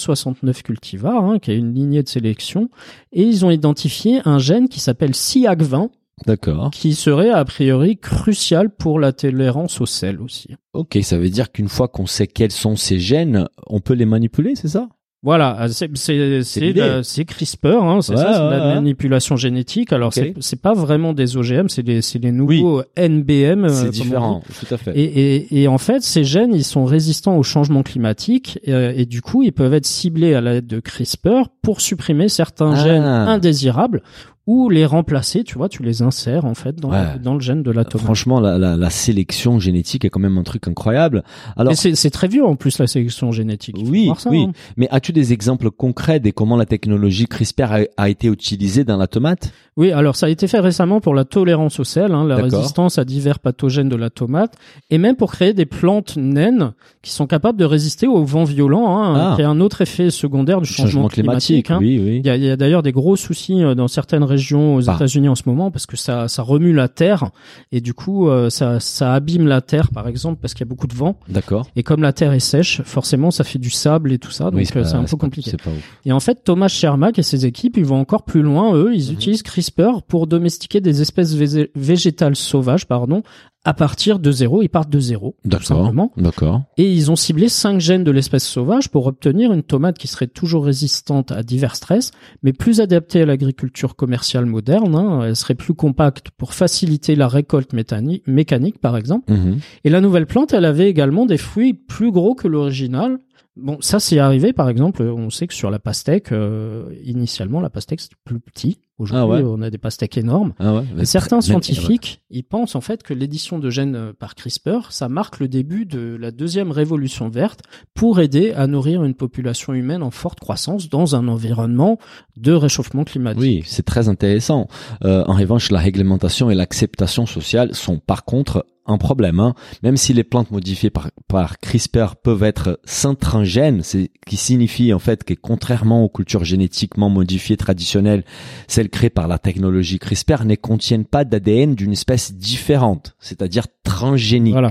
369 0.00 0.62
cultivars, 0.62 1.24
hein, 1.24 1.38
qui 1.38 1.50
est 1.50 1.56
une 1.56 1.74
lignée 1.74 2.02
de 2.02 2.08
sélection, 2.08 2.70
et 3.12 3.22
ils 3.22 3.44
ont 3.44 3.50
identifié 3.50 4.20
un 4.24 4.38
gène 4.38 4.68
qui 4.68 4.80
s'appelle 4.80 5.12
SIAC20, 5.12 5.90
D'accord. 6.26 6.70
qui 6.70 6.94
serait 6.94 7.30
a 7.30 7.44
priori 7.44 7.98
crucial 7.98 8.70
pour 8.70 8.98
la 9.00 9.12
tolérance 9.12 9.80
au 9.80 9.86
sel 9.86 10.20
aussi. 10.20 10.54
Ok, 10.72 10.98
ça 11.02 11.18
veut 11.18 11.30
dire 11.30 11.50
qu'une 11.52 11.68
fois 11.68 11.88
qu'on 11.88 12.06
sait 12.06 12.26
quels 12.26 12.52
sont 12.52 12.76
ces 12.76 12.98
gènes, 12.98 13.48
on 13.66 13.80
peut 13.80 13.94
les 13.94 14.06
manipuler, 14.06 14.54
c'est 14.54 14.68
ça? 14.68 14.88
Voilà, 15.22 15.66
c'est 15.68 15.94
c'est 15.98 16.42
c'est 16.42 17.24
CRISPR, 17.26 17.66
hein, 17.82 18.00
c'est 18.00 18.12
Ouais, 18.12 18.16
ça, 18.18 18.32
c'est 18.32 18.40
ouais, 18.42 18.50
la 18.56 18.68
ouais. 18.68 18.74
manipulation 18.76 19.36
génétique. 19.36 19.92
Alors 19.92 20.14
c'est 20.14 20.32
c'est 20.40 20.62
pas 20.62 20.72
vraiment 20.72 21.12
des 21.12 21.36
OGM, 21.36 21.68
c'est 21.68 21.82
les 21.86 22.00
c'est 22.00 22.18
les 22.18 22.32
nouveaux 22.32 22.82
NBM. 22.96 23.64
euh, 23.64 23.68
C'est 23.68 23.90
différent, 23.90 24.42
tout 24.58 24.74
à 24.74 24.78
fait. 24.78 24.92
Et, 24.98 25.36
et, 25.36 25.62
et 25.62 25.68
en 25.68 25.76
fait, 25.76 26.02
ces 26.02 26.24
gènes, 26.24 26.54
ils 26.54 26.64
sont 26.64 26.86
résistants 26.86 27.36
au 27.36 27.42
changement 27.42 27.82
climatique 27.82 28.58
euh, 28.68 28.94
et, 28.96 29.04
du 29.04 29.20
coup, 29.20 29.42
ils 29.42 29.52
peuvent 29.52 29.74
être 29.74 29.84
ciblés 29.84 30.32
à 30.34 30.40
l'aide 30.40 30.66
de 30.66 30.80
CRISPR 30.80 31.50
pour 31.60 31.82
supprimer 31.82 32.30
certains 32.30 32.72
Ah. 32.74 32.82
gènes 32.82 33.02
indésirables 33.04 34.02
ou 34.46 34.68
les 34.70 34.84
remplacer. 34.86 35.44
Tu 35.44 35.56
vois, 35.58 35.68
tu 35.68 35.82
les 35.82 36.02
insères 36.02 36.44
en 36.44 36.54
fait 36.54 36.76
dans, 36.76 36.90
Ouais. 36.90 37.18
dans 37.22 37.34
le 37.34 37.40
gène 37.40 37.62
de 37.62 37.70
la 37.70 37.84
tomate. 37.84 38.04
Franchement, 38.04 38.40
la, 38.40 38.58
la, 38.58 38.76
la 38.76 38.90
sélection 38.90 39.58
génétique 39.60 40.04
est 40.04 40.10
quand 40.10 40.20
même 40.20 40.38
un 40.38 40.42
truc 40.42 40.66
incroyable. 40.66 41.22
Alors, 41.56 41.74
c'est 41.76 41.94
c'est 41.94 42.10
très 42.10 42.28
vieux 42.28 42.44
en 42.44 42.56
plus 42.56 42.78
la 42.78 42.86
sélection 42.86 43.32
génétique. 43.32 43.76
Oui, 43.84 44.10
ça, 44.18 44.30
oui. 44.30 44.44
hein. 44.48 44.52
mais 44.76 44.88
as-tu 44.90 45.12
des 45.12 45.32
exemples 45.32 45.70
concrets 45.70 46.20
de 46.20 46.30
comment 46.30 46.56
la 46.56 46.66
technologie 46.66 47.26
CRISPR 47.26 47.62
a, 47.72 47.78
a 47.96 48.08
été 48.08 48.28
utilisée 48.28 48.84
dans 48.84 48.96
la 48.96 49.06
tomate 49.06 49.52
Oui, 49.76 49.92
alors 49.92 50.16
ça 50.16 50.26
a 50.26 50.28
été 50.30 50.48
fait 50.48 50.58
récemment 50.60 51.00
pour 51.00 51.14
la 51.14 51.24
tolérance 51.24 51.78
au 51.78 51.84
sel, 51.84 52.12
hein, 52.12 52.24
la 52.24 52.36
résistance 52.36 52.98
à 52.98 53.04
divers 53.04 53.38
pathogènes 53.38 53.88
de 53.88 53.96
la 53.96 54.10
tomate, 54.10 54.54
et 54.90 54.98
même 54.98 55.16
pour 55.16 55.30
créer 55.32 55.52
des 55.52 55.66
plantes 55.66 56.16
naines 56.16 56.72
qui 57.02 57.12
sont 57.12 57.26
capables 57.26 57.58
de 57.58 57.64
résister 57.64 58.06
aux 58.06 58.24
vents 58.24 58.44
violents, 58.44 58.98
hein, 59.02 59.14
Ah. 59.16 59.32
qui 59.36 59.42
est 59.42 59.44
un 59.44 59.60
autre 59.60 59.80
effet 59.82 60.10
secondaire 60.10 60.60
du 60.60 60.68
changement, 60.68 61.08
climatique. 61.08 61.70
hein. 61.70 61.78
Oui, 61.80 62.00
oui. 62.02 62.20
Il 62.24 62.26
y 62.26 62.30
a, 62.30 62.36
il 62.36 62.42
y 62.44 62.50
a 62.50 62.56
d'ailleurs 62.56 62.82
des 62.82 62.92
gros 62.92 63.16
soucis 63.16 63.62
euh, 63.62 63.74
dans 63.74 63.86
certaines 63.88 64.24
régions 64.24 64.39
aux 64.78 64.82
Bah. 64.82 64.94
États-Unis 64.96 65.28
en 65.28 65.34
ce 65.34 65.42
moment 65.46 65.70
parce 65.70 65.86
que 65.86 65.96
ça, 65.96 66.28
ça 66.28 66.42
remue 66.42 66.72
la 66.72 66.88
terre 66.88 67.30
et 67.72 67.80
du 67.80 67.94
coup 67.94 68.28
euh, 68.28 68.50
ça, 68.50 68.80
ça 68.80 69.14
abîme 69.14 69.46
la 69.46 69.60
terre 69.60 69.90
par 69.90 70.08
exemple 70.08 70.38
parce 70.40 70.54
qu'il 70.54 70.60
y 70.66 70.68
a 70.68 70.70
beaucoup 70.70 70.86
de 70.86 70.94
vent 70.94 71.18
D'accord. 71.28 71.66
et 71.76 71.82
comme 71.82 72.02
la 72.02 72.12
terre 72.12 72.32
est 72.32 72.40
sèche, 72.40 72.82
forcément 72.82 73.30
ça 73.30 73.44
fait 73.44 73.58
du 73.58 73.70
sable 73.70 74.12
et 74.12 74.18
tout 74.18 74.30
ça 74.30 74.44
donc 74.44 74.54
Oui, 74.54 74.66
euh, 74.76 74.84
c'est 74.84 74.94
un 74.94 75.04
peu 75.04 75.16
compliqué. 75.16 75.52
Pas. 75.56 75.70
Et 76.06 76.12
en 76.12 76.20
fait 76.20 76.42
Thomas 76.44 76.68
Shermack 76.68 77.18
et 77.18 77.22
ses 77.22 77.46
équipes 77.46 77.76
ils 77.76 77.84
vont 77.84 78.00
encore 78.00 78.24
plus 78.24 78.42
loin 78.42 78.74
eux, 78.74 78.92
ils 78.94 79.08
Mhm. 79.08 79.14
utilisent 79.14 79.42
CRISPR 79.42 80.02
pour 80.08 80.26
domestiquer 80.26 80.80
des 80.80 81.00
espèces 81.00 81.34
vég- 81.34 81.68
végétales 81.74 82.36
sauvages 82.36 82.86
pardon 82.86 83.22
à 83.64 83.74
partir 83.74 84.18
de 84.18 84.32
zéro, 84.32 84.62
ils 84.62 84.68
partent 84.70 84.88
de 84.90 85.00
zéro 85.00 85.36
tout 85.42 85.48
D'accord. 85.50 85.66
simplement. 85.66 86.12
D'accord. 86.16 86.62
Et 86.78 86.90
ils 86.90 87.10
ont 87.10 87.16
ciblé 87.16 87.48
cinq 87.50 87.78
gènes 87.78 88.04
de 88.04 88.10
l'espèce 88.10 88.46
sauvage 88.46 88.88
pour 88.88 89.06
obtenir 89.06 89.52
une 89.52 89.62
tomate 89.62 89.98
qui 89.98 90.08
serait 90.08 90.28
toujours 90.28 90.64
résistante 90.64 91.30
à 91.30 91.42
divers 91.42 91.76
stress, 91.76 92.10
mais 92.42 92.52
plus 92.54 92.80
adaptée 92.80 93.20
à 93.20 93.26
l'agriculture 93.26 93.96
commerciale 93.96 94.46
moderne. 94.46 94.94
hein. 94.94 95.22
Elle 95.24 95.36
serait 95.36 95.54
plus 95.54 95.74
compacte 95.74 96.30
pour 96.38 96.54
faciliter 96.54 97.16
la 97.16 97.28
récolte 97.28 97.72
mécanique, 97.74 98.78
par 98.80 98.96
exemple. 98.96 99.30
Mhm. 99.32 99.58
Et 99.84 99.90
la 99.90 100.00
nouvelle 100.00 100.26
plante, 100.26 100.54
elle 100.54 100.64
avait 100.64 100.88
également 100.88 101.26
des 101.26 101.36
fruits 101.38 101.74
plus 101.74 102.10
gros 102.12 102.34
que 102.34 102.48
l'original. 102.48 103.18
Bon, 103.56 103.76
ça 103.80 104.00
c'est 104.00 104.18
arrivé, 104.18 104.52
par 104.54 104.70
exemple, 104.70 105.02
on 105.02 105.28
sait 105.28 105.46
que 105.46 105.54
sur 105.54 105.70
la 105.70 105.78
pastèque, 105.78 106.32
euh, 106.32 106.84
initialement, 107.04 107.60
la 107.60 107.68
pastèque 107.68 108.00
c'était 108.00 108.14
plus 108.24 108.40
petit. 108.40 108.78
Aujourd'hui, 109.00 109.38
Ah 109.38 109.42
ouais. 109.42 109.42
on 109.58 109.62
a 109.62 109.70
des 109.70 109.78
pastèques 109.78 110.18
énormes. 110.18 110.52
Ah 110.58 110.74
ouais. 110.74 110.84
Et 111.00 111.04
certains 111.06 111.40
scientifiques, 111.40 112.20
ils 112.30 112.44
pensent 112.44 112.74
en 112.76 112.80
fait 112.80 113.02
que 113.02 113.14
l'édition 113.14 113.58
de 113.58 113.70
gènes 113.70 113.96
euh, 113.96 114.12
par 114.12 114.34
CRISPR, 114.34 114.90
ça 114.92 115.08
marque 115.08 115.40
le 115.40 115.48
début 115.48 115.86
de 115.86 116.16
la 116.20 116.30
deuxième 116.30 116.70
révolution 116.70 117.28
verte 117.30 117.60
pour 117.94 118.20
aider 118.20 118.52
à 118.52 118.66
nourrir 118.66 119.02
une 119.02 119.14
population 119.14 119.72
humaine 119.72 120.02
en 120.02 120.10
forte 120.10 120.38
croissance 120.38 120.88
dans 120.90 121.16
un 121.16 121.28
environnement 121.28 121.98
de 122.36 122.52
réchauffement 122.52 123.04
climatique. 123.04 123.40
Oui, 123.40 123.62
c'est 123.64 123.84
très 123.84 124.08
intéressant. 124.08 124.68
Euh, 125.04 125.24
en 125.26 125.34
revanche, 125.34 125.70
la 125.70 125.78
réglementation 125.80 126.50
et 126.50 126.54
l'acceptation 126.54 127.24
sociale 127.26 127.74
sont 127.74 127.98
par 127.98 128.24
contre 128.24 128.66
un 128.90 128.98
problème. 128.98 129.40
Hein. 129.40 129.54
Même 129.82 129.96
si 129.96 130.12
les 130.12 130.24
plantes 130.24 130.50
modifiées 130.50 130.90
par, 130.90 131.58
CRISPR 131.60 132.16
peuvent 132.22 132.42
être 132.42 132.80
syntragènes, 132.84 133.82
c'est 133.82 134.10
qui 134.26 134.36
signifie 134.36 134.92
en 134.92 134.98
fait 134.98 135.24
que 135.24 135.34
contrairement 135.34 136.04
aux 136.04 136.08
cultures 136.08 136.44
génétiquement 136.44 137.08
modifiées 137.08 137.56
traditionnelles, 137.56 138.24
celles 138.68 138.90
créées 138.90 139.10
par 139.10 139.28
la 139.28 139.38
technologie 139.38 139.98
CRISPR 139.98 140.44
ne 140.44 140.54
contiennent 140.54 141.04
pas 141.04 141.24
d'ADN 141.24 141.74
d'une 141.74 141.92
espèce 141.92 142.34
différente, 142.34 143.16
c'est-à-dire 143.20 143.66
transgénique. 143.90 144.52
Voilà. 144.52 144.70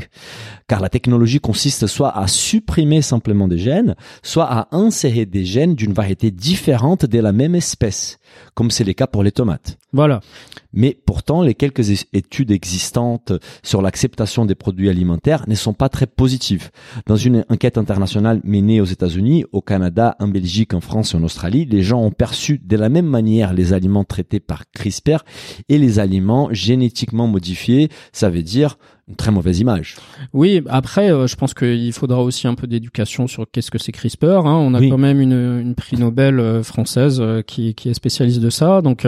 Car 0.67 0.79
la 0.81 0.89
technologie 0.89 1.39
consiste 1.39 1.87
soit 1.87 2.15
à 2.15 2.27
supprimer 2.27 3.01
simplement 3.01 3.47
des 3.47 3.57
gènes, 3.57 3.95
soit 4.21 4.45
à 4.45 4.67
insérer 4.71 5.25
des 5.25 5.43
gènes 5.43 5.73
d'une 5.73 5.93
variété 5.93 6.29
différente 6.29 7.05
de 7.05 7.19
la 7.19 7.31
même 7.31 7.55
espèce, 7.55 8.19
comme 8.53 8.69
c'est 8.69 8.83
le 8.83 8.93
cas 8.93 9.07
pour 9.07 9.23
les 9.23 9.31
tomates. 9.31 9.79
Voilà. 9.93 10.21
Mais 10.71 10.95
pourtant, 11.07 11.41
les 11.41 11.55
quelques 11.55 11.89
es- 11.89 12.05
études 12.13 12.51
existantes 12.51 13.33
sur 13.63 13.81
l'acceptation 13.81 14.45
des 14.45 14.53
produits 14.53 14.89
alimentaires 14.89 15.45
ne 15.47 15.55
sont 15.55 15.73
pas 15.73 15.89
très 15.89 16.05
positives. 16.05 16.69
Dans 17.07 17.15
une 17.15 17.43
enquête 17.49 17.79
internationale 17.79 18.39
menée 18.43 18.79
aux 18.79 18.85
États-Unis, 18.85 19.45
au 19.51 19.61
Canada, 19.61 20.15
en 20.19 20.27
Belgique, 20.27 20.75
en 20.75 20.81
France 20.81 21.13
et 21.13 21.17
en 21.17 21.23
Australie, 21.23 21.65
les 21.65 21.81
gens 21.81 21.99
ont 22.03 22.11
perçu 22.11 22.61
de 22.63 22.77
la 22.77 22.89
même 22.89 23.07
manière 23.07 23.53
les 23.53 23.73
aliments 23.73 24.03
traités 24.03 24.39
par 24.39 24.65
CRISPR 24.71 25.23
et 25.67 25.79
les 25.79 25.97
aliments 25.97 26.49
génétiquement 26.51 27.25
modifiés. 27.25 27.89
Ça 28.13 28.29
veut 28.29 28.43
dire 28.43 28.77
une 29.09 29.15
très 29.15 29.31
mauvaise 29.31 29.59
image. 29.59 29.95
Oui, 30.33 30.61
après, 30.69 31.11
euh, 31.11 31.25
je 31.27 31.35
pense 31.35 31.53
qu'il 31.53 31.91
faudra 31.93 32.21
aussi 32.21 32.47
un 32.47 32.53
peu 32.53 32.67
d'éducation 32.67 33.25
sur 33.27 33.45
qu'est-ce 33.51 33.71
que 33.71 33.79
c'est 33.79 33.91
CRISPR. 33.91 34.45
Hein. 34.45 34.55
On 34.55 34.73
a 34.75 34.79
Oui. 34.79 34.89
quand 34.89 34.97
même 34.99 35.19
une, 35.19 35.59
une 35.59 35.73
prix 35.75 35.97
Nobel 35.97 36.39
euh, 36.39 36.61
française 36.63 37.19
euh, 37.19 37.41
qui, 37.41 37.73
qui 37.73 37.89
est 37.89 37.93
spécialiste 37.95 38.39
de 38.39 38.49
ça, 38.51 38.81
donc 38.81 39.07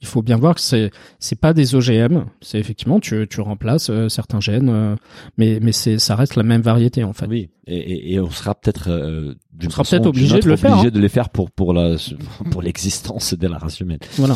il 0.00 0.06
faut 0.08 0.22
bien 0.22 0.36
voir 0.36 0.54
que 0.54 0.60
c'est 0.60 0.90
c'est 1.18 1.38
pas 1.38 1.52
des 1.52 1.74
OGM. 1.74 2.24
C'est 2.40 2.58
effectivement 2.58 2.98
tu 2.98 3.26
tu 3.28 3.40
remplaces 3.40 3.90
certains 4.08 4.40
gènes, 4.40 4.96
mais 5.36 5.58
mais 5.60 5.72
c'est 5.72 5.98
ça 5.98 6.16
reste 6.16 6.36
la 6.36 6.42
même 6.42 6.62
variété 6.62 7.04
en 7.04 7.12
fait. 7.12 7.26
Oui, 7.28 7.50
et, 7.66 7.76
et, 7.76 8.14
et 8.14 8.20
on 8.20 8.30
sera 8.30 8.54
peut-être 8.54 8.88
euh, 8.90 9.34
On 9.64 9.70
sera 9.70 9.84
peut-être 9.84 10.06
obligé 10.06 10.40
de 10.40 10.48
le 10.48 10.56
faire, 10.56 10.72
obligé 10.72 10.88
hein. 10.88 10.90
de 10.90 10.98
les 10.98 11.08
faire 11.08 11.28
pour 11.28 11.50
pour 11.50 11.72
la 11.72 11.96
pour 12.50 12.62
l'existence 12.62 13.34
de 13.34 13.46
la 13.46 13.58
race 13.58 13.80
humaine. 13.80 13.98
Voilà. 14.16 14.34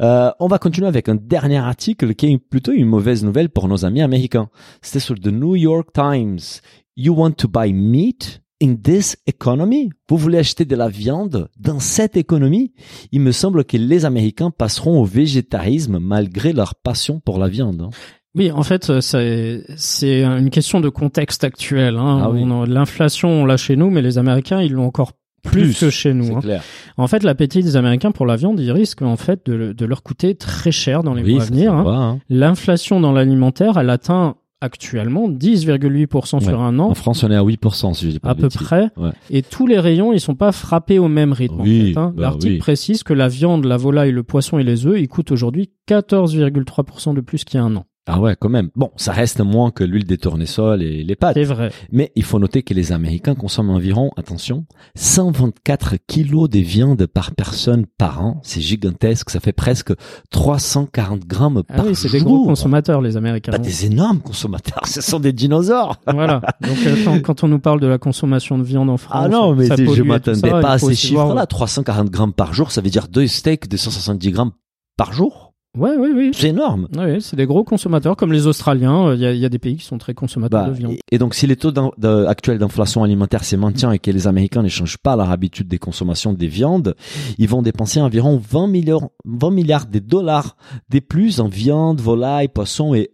Euh, 0.00 0.30
on 0.40 0.46
va 0.46 0.58
continuer 0.58 0.86
avec 0.86 1.08
un 1.08 1.14
dernier 1.14 1.56
article 1.58 2.14
qui 2.14 2.26
est 2.26 2.38
plutôt 2.38 2.72
une 2.72 2.86
mauvaise 2.86 3.24
nouvelle 3.24 3.48
pour 3.48 3.68
nos 3.68 3.84
amis 3.84 4.02
américains. 4.02 4.48
C'était 4.82 5.00
sur 5.00 5.14
The 5.18 5.28
New 5.28 5.56
York 5.56 5.88
Times. 5.92 6.60
You 6.96 7.14
want 7.14 7.32
to 7.32 7.48
buy 7.48 7.72
meat 7.72 8.40
in 8.62 8.76
this 8.76 9.16
economy? 9.26 9.90
Vous 10.08 10.16
voulez 10.16 10.38
acheter 10.38 10.64
de 10.64 10.76
la 10.76 10.88
viande 10.88 11.48
dans 11.58 11.78
cette 11.80 12.16
économie? 12.16 12.72
Il 13.12 13.20
me 13.20 13.32
semble 13.32 13.64
que 13.64 13.76
les 13.76 14.04
Américains 14.04 14.50
passeront 14.50 15.00
au 15.00 15.04
végétarisme 15.04 15.98
malgré 15.98 16.52
leur 16.52 16.74
passion 16.74 17.20
pour 17.20 17.38
la 17.38 17.48
viande. 17.48 17.82
hein. 17.82 17.90
Oui, 18.34 18.50
en 18.50 18.62
fait, 18.62 18.90
euh, 18.90 19.00
c'est 19.76 20.22
une 20.22 20.50
question 20.50 20.80
de 20.80 20.90
contexte 20.90 21.42
actuel. 21.42 21.96
Hein. 21.96 22.20
Ah 22.22 22.30
oui. 22.30 22.44
L'inflation, 22.70 23.28
on 23.30 23.44
l'a 23.46 23.56
chez 23.56 23.76
nous, 23.76 23.88
mais 23.90 24.02
les 24.02 24.18
Américains, 24.18 24.60
ils 24.60 24.72
l'ont 24.72 24.84
encore 24.86 25.12
plus, 25.42 25.78
que 25.78 25.88
chez 25.90 26.12
nous. 26.12 26.36
Hein. 26.36 26.40
clair. 26.40 26.62
En 26.98 27.06
fait, 27.06 27.22
l'appétit 27.22 27.62
des 27.62 27.76
Américains 27.76 28.10
pour 28.10 28.26
la 28.26 28.36
viande, 28.36 28.60
il 28.60 28.70
risque 28.72 29.00
en 29.00 29.16
fait 29.16 29.46
de, 29.46 29.72
de 29.72 29.84
leur 29.86 30.02
coûter 30.02 30.34
très 30.34 30.70
cher 30.72 31.02
dans 31.02 31.14
les 31.14 31.22
Oui, 31.22 31.34
mois 31.34 31.42
à 31.42 31.46
venir. 31.46 31.72
hein. 31.72 31.84
hein. 31.86 32.18
L'inflation 32.28 33.00
dans 33.00 33.12
l'alimentaire, 33.12 33.78
elle 33.78 33.88
atteint 33.90 34.36
actuellement 34.60 35.28
10,8% 35.30 36.42
sur 36.42 36.60
un 36.60 36.78
an, 36.78 36.90
En 36.90 36.94
France, 36.94 37.22
on 37.24 37.30
est 37.30 37.36
à 37.36 37.42
8%, 37.42 37.94
si 37.94 38.06
je 38.06 38.10
dis 38.12 38.18
pas 38.18 38.30
à 38.30 38.34
peu 38.34 38.42
bêtises. 38.42 38.60
près. 38.60 38.88
Ouais. 38.96 39.10
Et 39.30 39.42
tous 39.42 39.66
les 39.66 39.78
rayons, 39.78 40.12
ils 40.12 40.20
sont 40.20 40.34
pas 40.34 40.52
frappés 40.52 40.98
au 40.98 41.08
même 41.08 41.32
rythme. 41.32 41.60
en 41.60 41.64
fait, 41.64 41.96
hein. 41.96 42.12
bah 42.16 42.22
L'article 42.22 42.52
oui. 42.54 42.58
précise 42.58 43.02
que 43.02 43.12
la 43.12 43.28
viande, 43.28 43.64
la 43.66 43.76
volaille, 43.76 44.12
le 44.12 44.22
poisson 44.22 44.58
et 44.58 44.64
les 44.64 44.86
œufs, 44.86 44.98
ils 44.98 45.08
coûtent 45.08 45.30
aujourd'hui 45.32 45.70
14,3% 45.88 47.14
de 47.14 47.20
plus 47.20 47.44
qu'il 47.44 47.58
y 47.58 47.62
a 47.62 47.64
un 47.64 47.76
an. 47.76 47.84
Ah 48.08 48.20
ouais, 48.20 48.36
quand 48.38 48.48
même. 48.48 48.70
Bon, 48.76 48.92
ça 48.96 49.10
reste 49.12 49.40
moins 49.40 49.72
que 49.72 49.82
l'huile 49.82 50.04
des 50.04 50.16
tournesols 50.16 50.82
et 50.82 51.02
les 51.02 51.16
pâtes. 51.16 51.34
C'est 51.34 51.42
vrai. 51.44 51.70
Mais 51.90 52.12
il 52.14 52.22
faut 52.22 52.38
noter 52.38 52.62
que 52.62 52.72
les 52.72 52.92
Américains 52.92 53.34
consomment 53.34 53.70
environ, 53.70 54.10
attention, 54.16 54.64
124 54.94 55.96
kilos 56.06 56.48
de 56.48 56.60
viande 56.60 57.06
par 57.06 57.32
personne 57.34 57.86
par 57.98 58.24
an. 58.24 58.40
C'est 58.44 58.60
gigantesque. 58.60 59.30
Ça 59.30 59.40
fait 59.40 59.52
presque 59.52 59.92
340 60.30 61.26
grammes 61.26 61.62
Ah 61.68 61.74
par 61.78 61.86
oui, 61.86 61.96
c'est 61.96 62.10
des 62.10 62.20
gros 62.20 62.44
consommateurs, 62.44 63.00
les 63.00 63.16
Américains. 63.16 63.52
Pas 63.52 63.58
des 63.58 63.86
énormes 63.86 64.20
consommateurs. 64.20 64.82
Ce 64.86 65.00
sont 65.00 65.18
des 65.18 65.32
dinosaures. 65.32 65.96
voilà. 66.06 66.42
Donc 66.60 66.78
euh, 66.86 66.96
quand, 67.04 67.20
quand 67.22 67.44
on 67.44 67.48
nous 67.48 67.58
parle 67.58 67.80
de 67.80 67.86
la 67.88 67.98
consommation 67.98 68.56
de 68.58 68.62
viande 68.62 68.88
en 68.90 68.96
France, 68.98 69.22
Ah 69.24 69.28
non, 69.28 69.54
mais 69.54 69.66
ça 69.66 69.76
je 69.76 70.02
m'attendais 70.02 70.48
pas 70.50 70.72
à 70.72 70.78
ces 70.78 70.94
chiffres-là. 70.94 71.46
340 71.46 72.10
grammes 72.10 72.32
par 72.32 72.54
jour, 72.54 72.70
ça 72.70 72.80
veut 72.80 72.90
dire 72.90 73.08
deux 73.08 73.26
steaks 73.26 73.68
de 73.68 73.76
170 73.76 74.30
grammes 74.30 74.52
par 74.96 75.12
jour. 75.12 75.54
Ouais, 75.76 75.92
oui, 75.98 76.08
oui. 76.14 76.30
C'est 76.34 76.48
énorme. 76.48 76.88
Ouais, 76.96 77.18
c'est 77.20 77.36
des 77.36 77.46
gros 77.46 77.62
consommateurs, 77.64 78.16
comme 78.16 78.32
les 78.32 78.46
Australiens. 78.46 79.12
Il 79.14 79.20
y, 79.20 79.26
a, 79.26 79.32
il 79.32 79.38
y 79.38 79.44
a 79.44 79.48
des 79.48 79.58
pays 79.58 79.76
qui 79.76 79.84
sont 79.84 79.98
très 79.98 80.14
consommateurs 80.14 80.64
Bah, 80.64 80.70
de 80.70 80.74
viande. 80.74 80.94
et, 81.10 81.18
donc, 81.18 81.34
si 81.34 81.46
les 81.46 81.56
taux 81.56 81.70
de- 81.70 82.24
actuels 82.26 82.58
d'inflation 82.58 83.02
alimentaire 83.02 83.44
se 83.44 83.56
maintiennent 83.56 83.92
et 83.92 83.98
que 83.98 84.10
les 84.10 84.26
Américains 84.26 84.62
ne 84.62 84.68
changent 84.68 84.98
pas 84.98 85.16
leur 85.16 85.30
habitude 85.30 85.68
des 85.68 85.78
consommations 85.78 86.32
des 86.32 86.46
viandes, 86.48 86.94
ils 87.38 87.48
vont 87.48 87.62
dépenser 87.62 88.00
environ 88.00 88.40
20 88.48 88.66
milliards, 88.68 89.08
20 89.24 89.50
milliards 89.50 89.86
de 89.86 89.98
dollars 89.98 90.56
de 90.90 90.98
plus 90.98 91.40
en 91.40 91.48
viande, 91.48 92.00
volaille, 92.00 92.48
poisson 92.48 92.94
et 92.94 93.10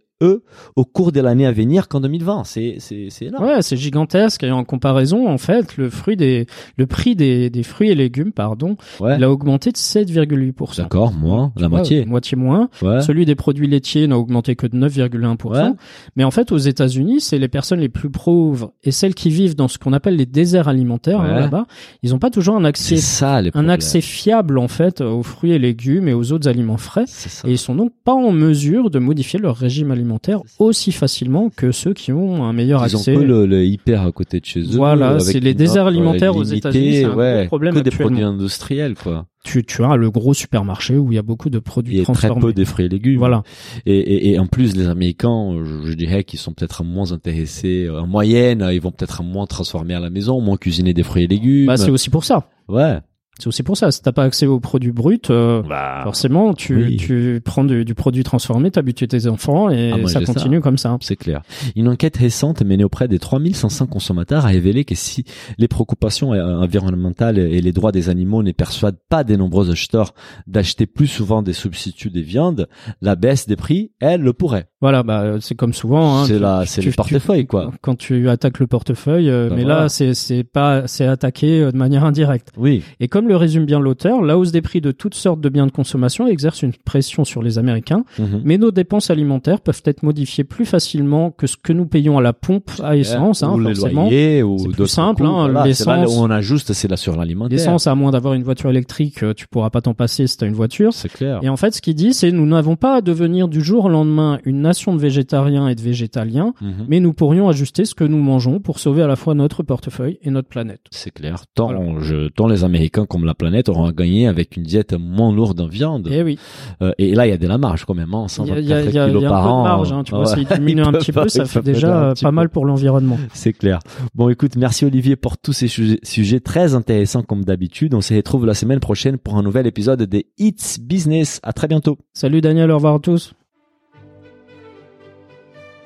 au 0.75 0.85
cours 0.85 1.11
de 1.11 1.19
l'année 1.21 1.45
à 1.45 1.51
venir 1.51 1.87
qu'en 1.87 1.99
2020. 2.01 2.43
C'est, 2.45 2.75
c'est, 2.79 3.07
c'est 3.09 3.25
énorme. 3.25 3.45
Ouais, 3.45 3.61
c'est 3.61 3.77
gigantesque. 3.77 4.43
Et 4.43 4.51
en 4.51 4.63
comparaison, 4.63 5.27
en 5.27 5.37
fait, 5.37 5.77
le 5.77 5.89
fruit 5.89 6.15
des, 6.15 6.45
le 6.77 6.85
prix 6.87 7.15
des, 7.15 7.49
des 7.49 7.63
fruits 7.63 7.89
et 7.89 7.95
légumes, 7.95 8.31
pardon, 8.31 8.77
Ouais. 8.99 9.15
il 9.17 9.23
a 9.23 9.29
augmenté 9.31 9.71
de 9.71 9.77
7,8%. 9.77 10.77
D'accord, 10.77 11.11
moins, 11.13 11.51
la 11.55 11.63
Ouais, 11.63 11.69
moitié. 11.69 12.05
Moitié 12.05 12.37
moins. 12.37 12.69
Ouais. 12.81 13.01
Celui 13.01 13.25
des 13.25 13.35
produits 13.35 13.67
laitiers 13.67 14.07
n'a 14.07 14.17
augmenté 14.17 14.55
que 14.55 14.67
de 14.67 14.77
9,1%. 14.77 15.49
Ouais. 15.49 15.71
Mais 16.15 16.23
en 16.23 16.31
fait, 16.31 16.51
aux 16.51 16.57
États-Unis, 16.57 17.21
c'est 17.21 17.39
les 17.39 17.47
personnes 17.47 17.79
les 17.79 17.89
plus 17.89 18.09
pauvres 18.09 18.73
et 18.83 18.91
celles 18.91 19.15
qui 19.15 19.29
vivent 19.29 19.55
dans 19.55 19.67
ce 19.67 19.77
qu'on 19.77 19.93
appelle 19.93 20.15
les 20.15 20.25
déserts 20.25 20.67
alimentaires 20.67 21.21
hein, 21.21 21.39
là-bas. 21.39 21.65
Ils 22.03 22.11
n'ont 22.11 22.19
pas 22.19 22.29
toujours 22.29 22.55
un 22.55 22.65
accès, 22.65 22.97
ça, 22.97 23.41
les 23.41 23.51
un 23.53 23.69
accès 23.69 24.01
fiable 24.01 24.57
en 24.57 24.67
fait 24.67 25.01
aux 25.01 25.23
fruits 25.23 25.51
et 25.51 25.59
légumes 25.59 26.07
et 26.07 26.13
aux 26.13 26.31
autres 26.31 26.47
aliments 26.47 26.77
frais. 26.77 27.05
Et 27.45 27.51
ils 27.51 27.57
sont 27.57 27.75
donc 27.75 27.91
pas 28.03 28.13
en 28.13 28.31
mesure 28.31 28.89
de 28.89 28.99
modifier 28.99 29.39
leur 29.39 29.55
régime 29.57 29.91
alimentaire 29.91 30.12
aussi 30.59 30.91
facilement 30.91 31.49
que 31.49 31.71
ceux 31.71 31.93
qui 31.93 32.11
ont 32.11 32.43
un 32.43 32.53
meilleur 32.53 32.85
Ils 32.87 32.95
ont 32.95 32.99
accès. 32.99 33.13
que 33.15 33.19
le, 33.19 33.45
le 33.45 33.65
hyper 33.65 34.01
à 34.03 34.11
côté 34.11 34.39
de 34.39 34.45
chez 34.45 34.61
eux. 34.61 34.75
Voilà, 34.75 35.09
avec 35.09 35.21
c'est 35.21 35.39
les 35.39 35.53
déserts 35.53 35.83
offre 35.85 35.93
alimentaires 35.95 36.35
aux 36.35 36.43
États-Unis, 36.43 36.93
c'est 36.97 37.03
un 37.05 37.09
gros 37.09 37.17
ouais, 37.19 37.45
problème 37.47 37.75
que 37.75 37.79
des 37.81 37.91
produits 37.91 38.23
industriels, 38.23 38.95
quoi. 38.95 39.25
Tu, 39.43 39.65
tu 39.65 39.83
as 39.83 39.97
le 39.97 40.09
gros 40.09 40.33
supermarché 40.33 40.95
où 40.97 41.11
il 41.11 41.15
y 41.15 41.17
a 41.17 41.21
beaucoup 41.21 41.49
de 41.49 41.59
produits 41.59 41.95
Il 41.95 41.99
y 41.99 42.01
a 42.01 42.05
très 42.05 42.13
transformés. 42.13 42.41
peu 42.41 42.53
de 42.53 42.63
fruits 42.65 42.85
et 42.85 42.89
légumes. 42.89 43.17
Voilà. 43.19 43.43
Et, 43.85 43.97
et, 43.97 44.31
et 44.31 44.39
en 44.39 44.47
plus, 44.47 44.73
les 44.77 44.87
Américains, 44.87 45.57
je, 45.63 45.89
je 45.89 45.93
dirais 45.95 46.23
qu'ils 46.23 46.39
sont 46.39 46.53
peut-être 46.53 46.83
moins 46.85 47.11
intéressés. 47.11 47.89
En 47.89 48.07
moyenne, 48.07 48.65
ils 48.71 48.79
vont 48.79 48.91
peut-être 48.91 49.21
moins 49.21 49.45
transformer 49.45 49.95
à 49.95 49.99
la 49.99 50.09
maison, 50.09 50.39
moins 50.39 50.55
cuisiner 50.55 50.93
des 50.93 51.03
fruits 51.03 51.23
et 51.23 51.27
légumes. 51.27 51.67
Bah, 51.67 51.75
c'est 51.77 51.91
aussi 51.91 52.09
pour 52.09 52.23
ça. 52.23 52.47
ouais. 52.69 52.99
C'est 53.39 53.47
aussi 53.47 53.63
pour 53.63 53.75
ça. 53.77 53.91
Si 53.91 54.01
t'as 54.01 54.11
pas 54.11 54.23
accès 54.23 54.45
aux 54.45 54.59
produits 54.59 54.91
bruts, 54.91 55.17
euh, 55.31 55.63
Bah, 55.67 56.01
forcément, 56.03 56.53
tu, 56.53 56.75
oui. 56.85 56.97
tu 56.97 57.41
prends 57.43 57.63
du, 57.63 57.83
du 57.83 57.95
produit 57.95 58.23
transformé, 58.23 58.69
t'habitues 58.69 59.07
tes 59.07 59.25
enfants 59.27 59.69
et 59.71 59.91
Ah, 59.93 59.97
moi, 59.97 60.07
ça 60.09 60.21
continue 60.23 60.61
comme 60.61 60.77
ça. 60.77 60.97
c'est 61.01 61.15
clair. 61.15 61.41
Une 61.75 61.87
enquête 61.87 62.15
récente 62.17 62.61
menée 62.61 62.83
auprès 62.83 63.07
des 63.07 63.17
3500 63.19 63.87
consommateurs 63.87 64.45
a 64.45 64.49
révélé 64.49 64.85
que 64.85 64.93
si 64.95 65.25
les 65.57 65.67
préoccupations 65.67 66.33
euh, 66.33 66.57
environnementales 66.57 67.39
et 67.39 67.59
les 67.61 67.71
droits 67.71 67.91
des 67.91 68.09
animaux 68.09 68.43
ne 68.43 68.51
persuadent 68.51 68.99
pas 69.09 69.23
des 69.23 69.35
nombreux 69.35 69.71
acheteurs 69.71 70.13
d'acheter 70.47 70.85
plus 70.85 71.07
souvent 71.07 71.41
des 71.41 71.53
substituts 71.53 72.11
des 72.11 72.21
viandes, 72.21 72.67
la 73.01 73.15
baisse 73.15 73.47
des 73.47 73.55
prix, 73.55 73.91
elle, 73.99 74.21
le 74.21 74.33
pourrait. 74.33 74.67
Voilà, 74.79 75.01
bah 75.01 75.37
c'est 75.39 75.55
comme 75.55 75.73
souvent. 75.73 76.19
Hein, 76.19 76.25
c'est 76.27 76.39
la, 76.39 76.65
c'est 76.65 76.81
le 76.81 76.91
portefeuille, 76.91 77.47
quoi. 77.47 77.71
Quand 77.81 77.95
tu 77.95 78.29
attaques 78.29 78.59
le 78.59 78.67
portefeuille, 78.67 79.29
euh, 79.29 79.47
Bah 79.49 79.55
mais 79.55 79.63
voilà. 79.63 79.79
là 79.83 79.89
c'est 79.89 80.13
c'est 80.13 80.43
pas 80.43 80.87
c'est 80.87 81.05
attaqué 81.05 81.71
de 81.71 81.77
manière 81.77 82.03
indirecte. 82.03 82.49
Oui. 82.57 82.83
Et 82.99 83.07
comme 83.07 83.27
le 83.29 83.32
résume 83.35 83.65
bien 83.65 83.79
l'auteur, 83.79 84.21
la 84.21 84.37
hausse 84.37 84.51
des 84.51 84.61
prix 84.61 84.81
de 84.81 84.91
toutes 84.91 85.15
sortes 85.15 85.41
de 85.41 85.49
biens 85.49 85.65
de 85.67 85.71
consommation 85.71 86.27
exerce 86.27 86.61
une 86.61 86.73
pression 86.73 87.23
sur 87.25 87.41
les 87.41 87.57
Américains, 87.57 88.03
Mhm. 88.19 88.41
mais 88.43 88.57
nos 88.57 88.71
dépenses 88.71 89.09
alimentaires 89.09 89.61
peuvent 89.61 89.81
être 89.85 90.03
modifiées 90.03 90.43
plus 90.43 90.65
facilement 90.65 91.31
que 91.31 91.47
ce 91.47 91.57
que 91.57 91.73
nous 91.73 91.85
payons 91.85 92.17
à 92.17 92.21
la 92.21 92.33
pompe 92.33 92.71
à 92.83 92.95
essence, 92.97 93.43
hein, 93.43 93.53
ou 93.53 93.59
les 93.59 93.75
forcément. 93.75 94.03
loyers, 94.03 94.43
ou 94.43 94.57
C'est 94.59 94.69
plus 94.69 94.87
simple, 94.87 95.25
hein, 95.25 95.31
voilà. 95.49 95.65
L'essence- 95.65 96.15
où 96.17 96.21
on 96.21 96.29
ajuste, 96.29 96.73
c'est 96.73 96.87
là 96.87 96.97
sur 96.97 97.15
l'alimentaire. 97.15 97.57
L'essence, 97.57 97.87
à 97.87 97.95
moins 97.95 98.11
d'avoir 98.11 98.33
une 98.33 98.43
voiture 98.43 98.69
électrique, 98.69 99.23
euh, 99.23 99.33
tu 99.33 99.47
pourras 99.47 99.69
pas 99.69 99.81
t'en 99.81 99.93
passer 99.93 100.27
si 100.27 100.37
t'as 100.37 100.47
une 100.47 100.53
voiture. 100.53 100.93
C'est 100.93 101.11
clair. 101.11 101.39
Et 101.43 101.49
en 101.49 101.57
fait, 101.57 101.73
ce 101.73 101.81
qu'il 101.81 101.95
dit, 101.95 102.13
c'est 102.13 102.31
nous 102.31 102.45
n'avons 102.45 102.75
pas 102.75 102.95
à 102.97 103.01
devenir 103.01 103.47
du 103.47 103.61
jour 103.61 103.85
au 103.85 103.89
lendemain 103.89 104.39
une 104.45 104.61
nation 104.61 104.93
de 104.95 104.99
végétariens 104.99 105.67
et 105.67 105.75
de 105.75 105.81
végétaliens, 105.81 106.53
Mhm. 106.61 106.85
mais 106.87 106.99
nous 106.99 107.13
pourrions 107.13 107.49
ajuster 107.49 107.85
ce 107.85 107.95
que 107.95 108.03
nous 108.03 108.17
mangeons 108.17 108.59
pour 108.59 108.79
sauver 108.79 109.01
à 109.01 109.07
la 109.07 109.15
fois 109.15 109.33
notre 109.33 109.63
portefeuille 109.63 110.17
et 110.21 110.29
notre 110.31 110.47
planète. 110.49 110.81
C'est 110.91 111.11
clair. 111.11 111.43
Tant, 111.55 111.65
Voilà. 111.73 111.99
je, 112.01 112.27
tant 112.29 112.47
les 112.47 112.63
Américains 112.63 113.05
comme 113.13 113.23
la 113.25 113.33
planète 113.33 113.69
auront 113.69 113.85
à 113.85 113.91
gagner 113.93 114.27
avec 114.27 114.57
une 114.57 114.63
diète 114.63 114.93
moins 114.99 115.31
lourde 115.33 115.61
en 115.61 115.67
viande. 115.67 116.07
Et 116.11 116.21
oui, 116.23 116.37
Euh, 116.81 116.91
et 116.97 117.13
là, 117.15 117.25
il 117.27 117.29
y 117.29 117.33
a 117.33 117.37
de 117.37 117.47
la 117.47 117.57
marge 117.57 117.85
quand 117.85 117.93
même. 117.93 118.13
Hein, 118.13 118.25
il 118.39 118.47
y 118.47 118.51
a, 118.51 118.59
il 118.59 118.65
y 118.67 118.73
a- 118.73 118.81
124 118.81 118.89
il 118.89 118.95
y 118.95 118.99
a- 118.99 119.05
il 119.05 119.09
kilos 119.11 119.21
y 119.23 119.25
a 119.25 119.29
un 119.29 119.31
par 119.31 119.41
peu 119.43 119.47
de 119.47 119.53
an. 119.53 119.63
marge, 119.63 119.91
hein, 119.93 120.03
tu 120.03 120.11
vois, 120.15 120.35
Ouais. 120.35 120.45
diminue 120.57 120.81
un 120.81 120.91
petit 120.91 121.11
pas- 121.11 121.23
peu, 121.23 121.29
ça 121.29 121.45
fait 121.45 121.61
déjà 121.61 122.03
euh, 122.09 122.13
pas 122.21 122.29
peu. 122.29 122.35
mal 122.35 122.49
pour 122.49 122.65
l'environnement. 122.65 123.17
C'est 123.33 123.53
clair. 123.53 123.79
Bon, 124.15 124.27
écoute, 124.29 124.55
merci 124.57 124.83
Olivier 124.85 125.15
pour 125.15 125.37
tous 125.37 125.53
ces 125.53 125.67
sujets, 125.67 125.99
sujets 126.03 126.39
très 126.39 126.75
intéressants 126.75 127.21
comme 127.23 127.45
d'habitude. 127.45 127.93
On 127.93 128.01
se 128.01 128.13
retrouve 128.15 128.45
la 128.45 128.55
semaine 128.55 128.79
prochaine 128.79 129.17
pour 129.17 129.37
un 129.37 129.43
nouvel 129.43 129.67
épisode 129.67 130.01
des 130.03 130.25
It's 130.39 130.79
Business. 130.79 131.39
À 131.43 131.53
très 131.53 131.67
bientôt. 131.67 131.97
Salut 132.13 132.41
Daniel, 132.41 132.71
au 132.71 132.75
revoir 132.75 132.95
à 132.95 132.99
tous. 132.99 133.33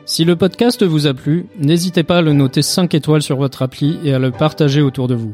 Si 0.06 0.24
le 0.24 0.38
podcast 0.38 0.84
vous 0.84 1.06
a 1.06 1.13
plu, 1.13 1.48
n'hésitez 1.60 2.04
pas 2.04 2.20
à 2.20 2.22
le 2.22 2.32
noter 2.32 2.62
5 2.62 2.94
étoiles 2.96 3.22
sur 3.22 3.36
votre 3.36 3.62
appli 3.62 4.00
et 4.06 4.13
à 4.13 4.20
le 4.20 4.32
partager 4.32 4.82
autour 4.82 5.10
de 5.10 5.16
vous. 5.16 5.34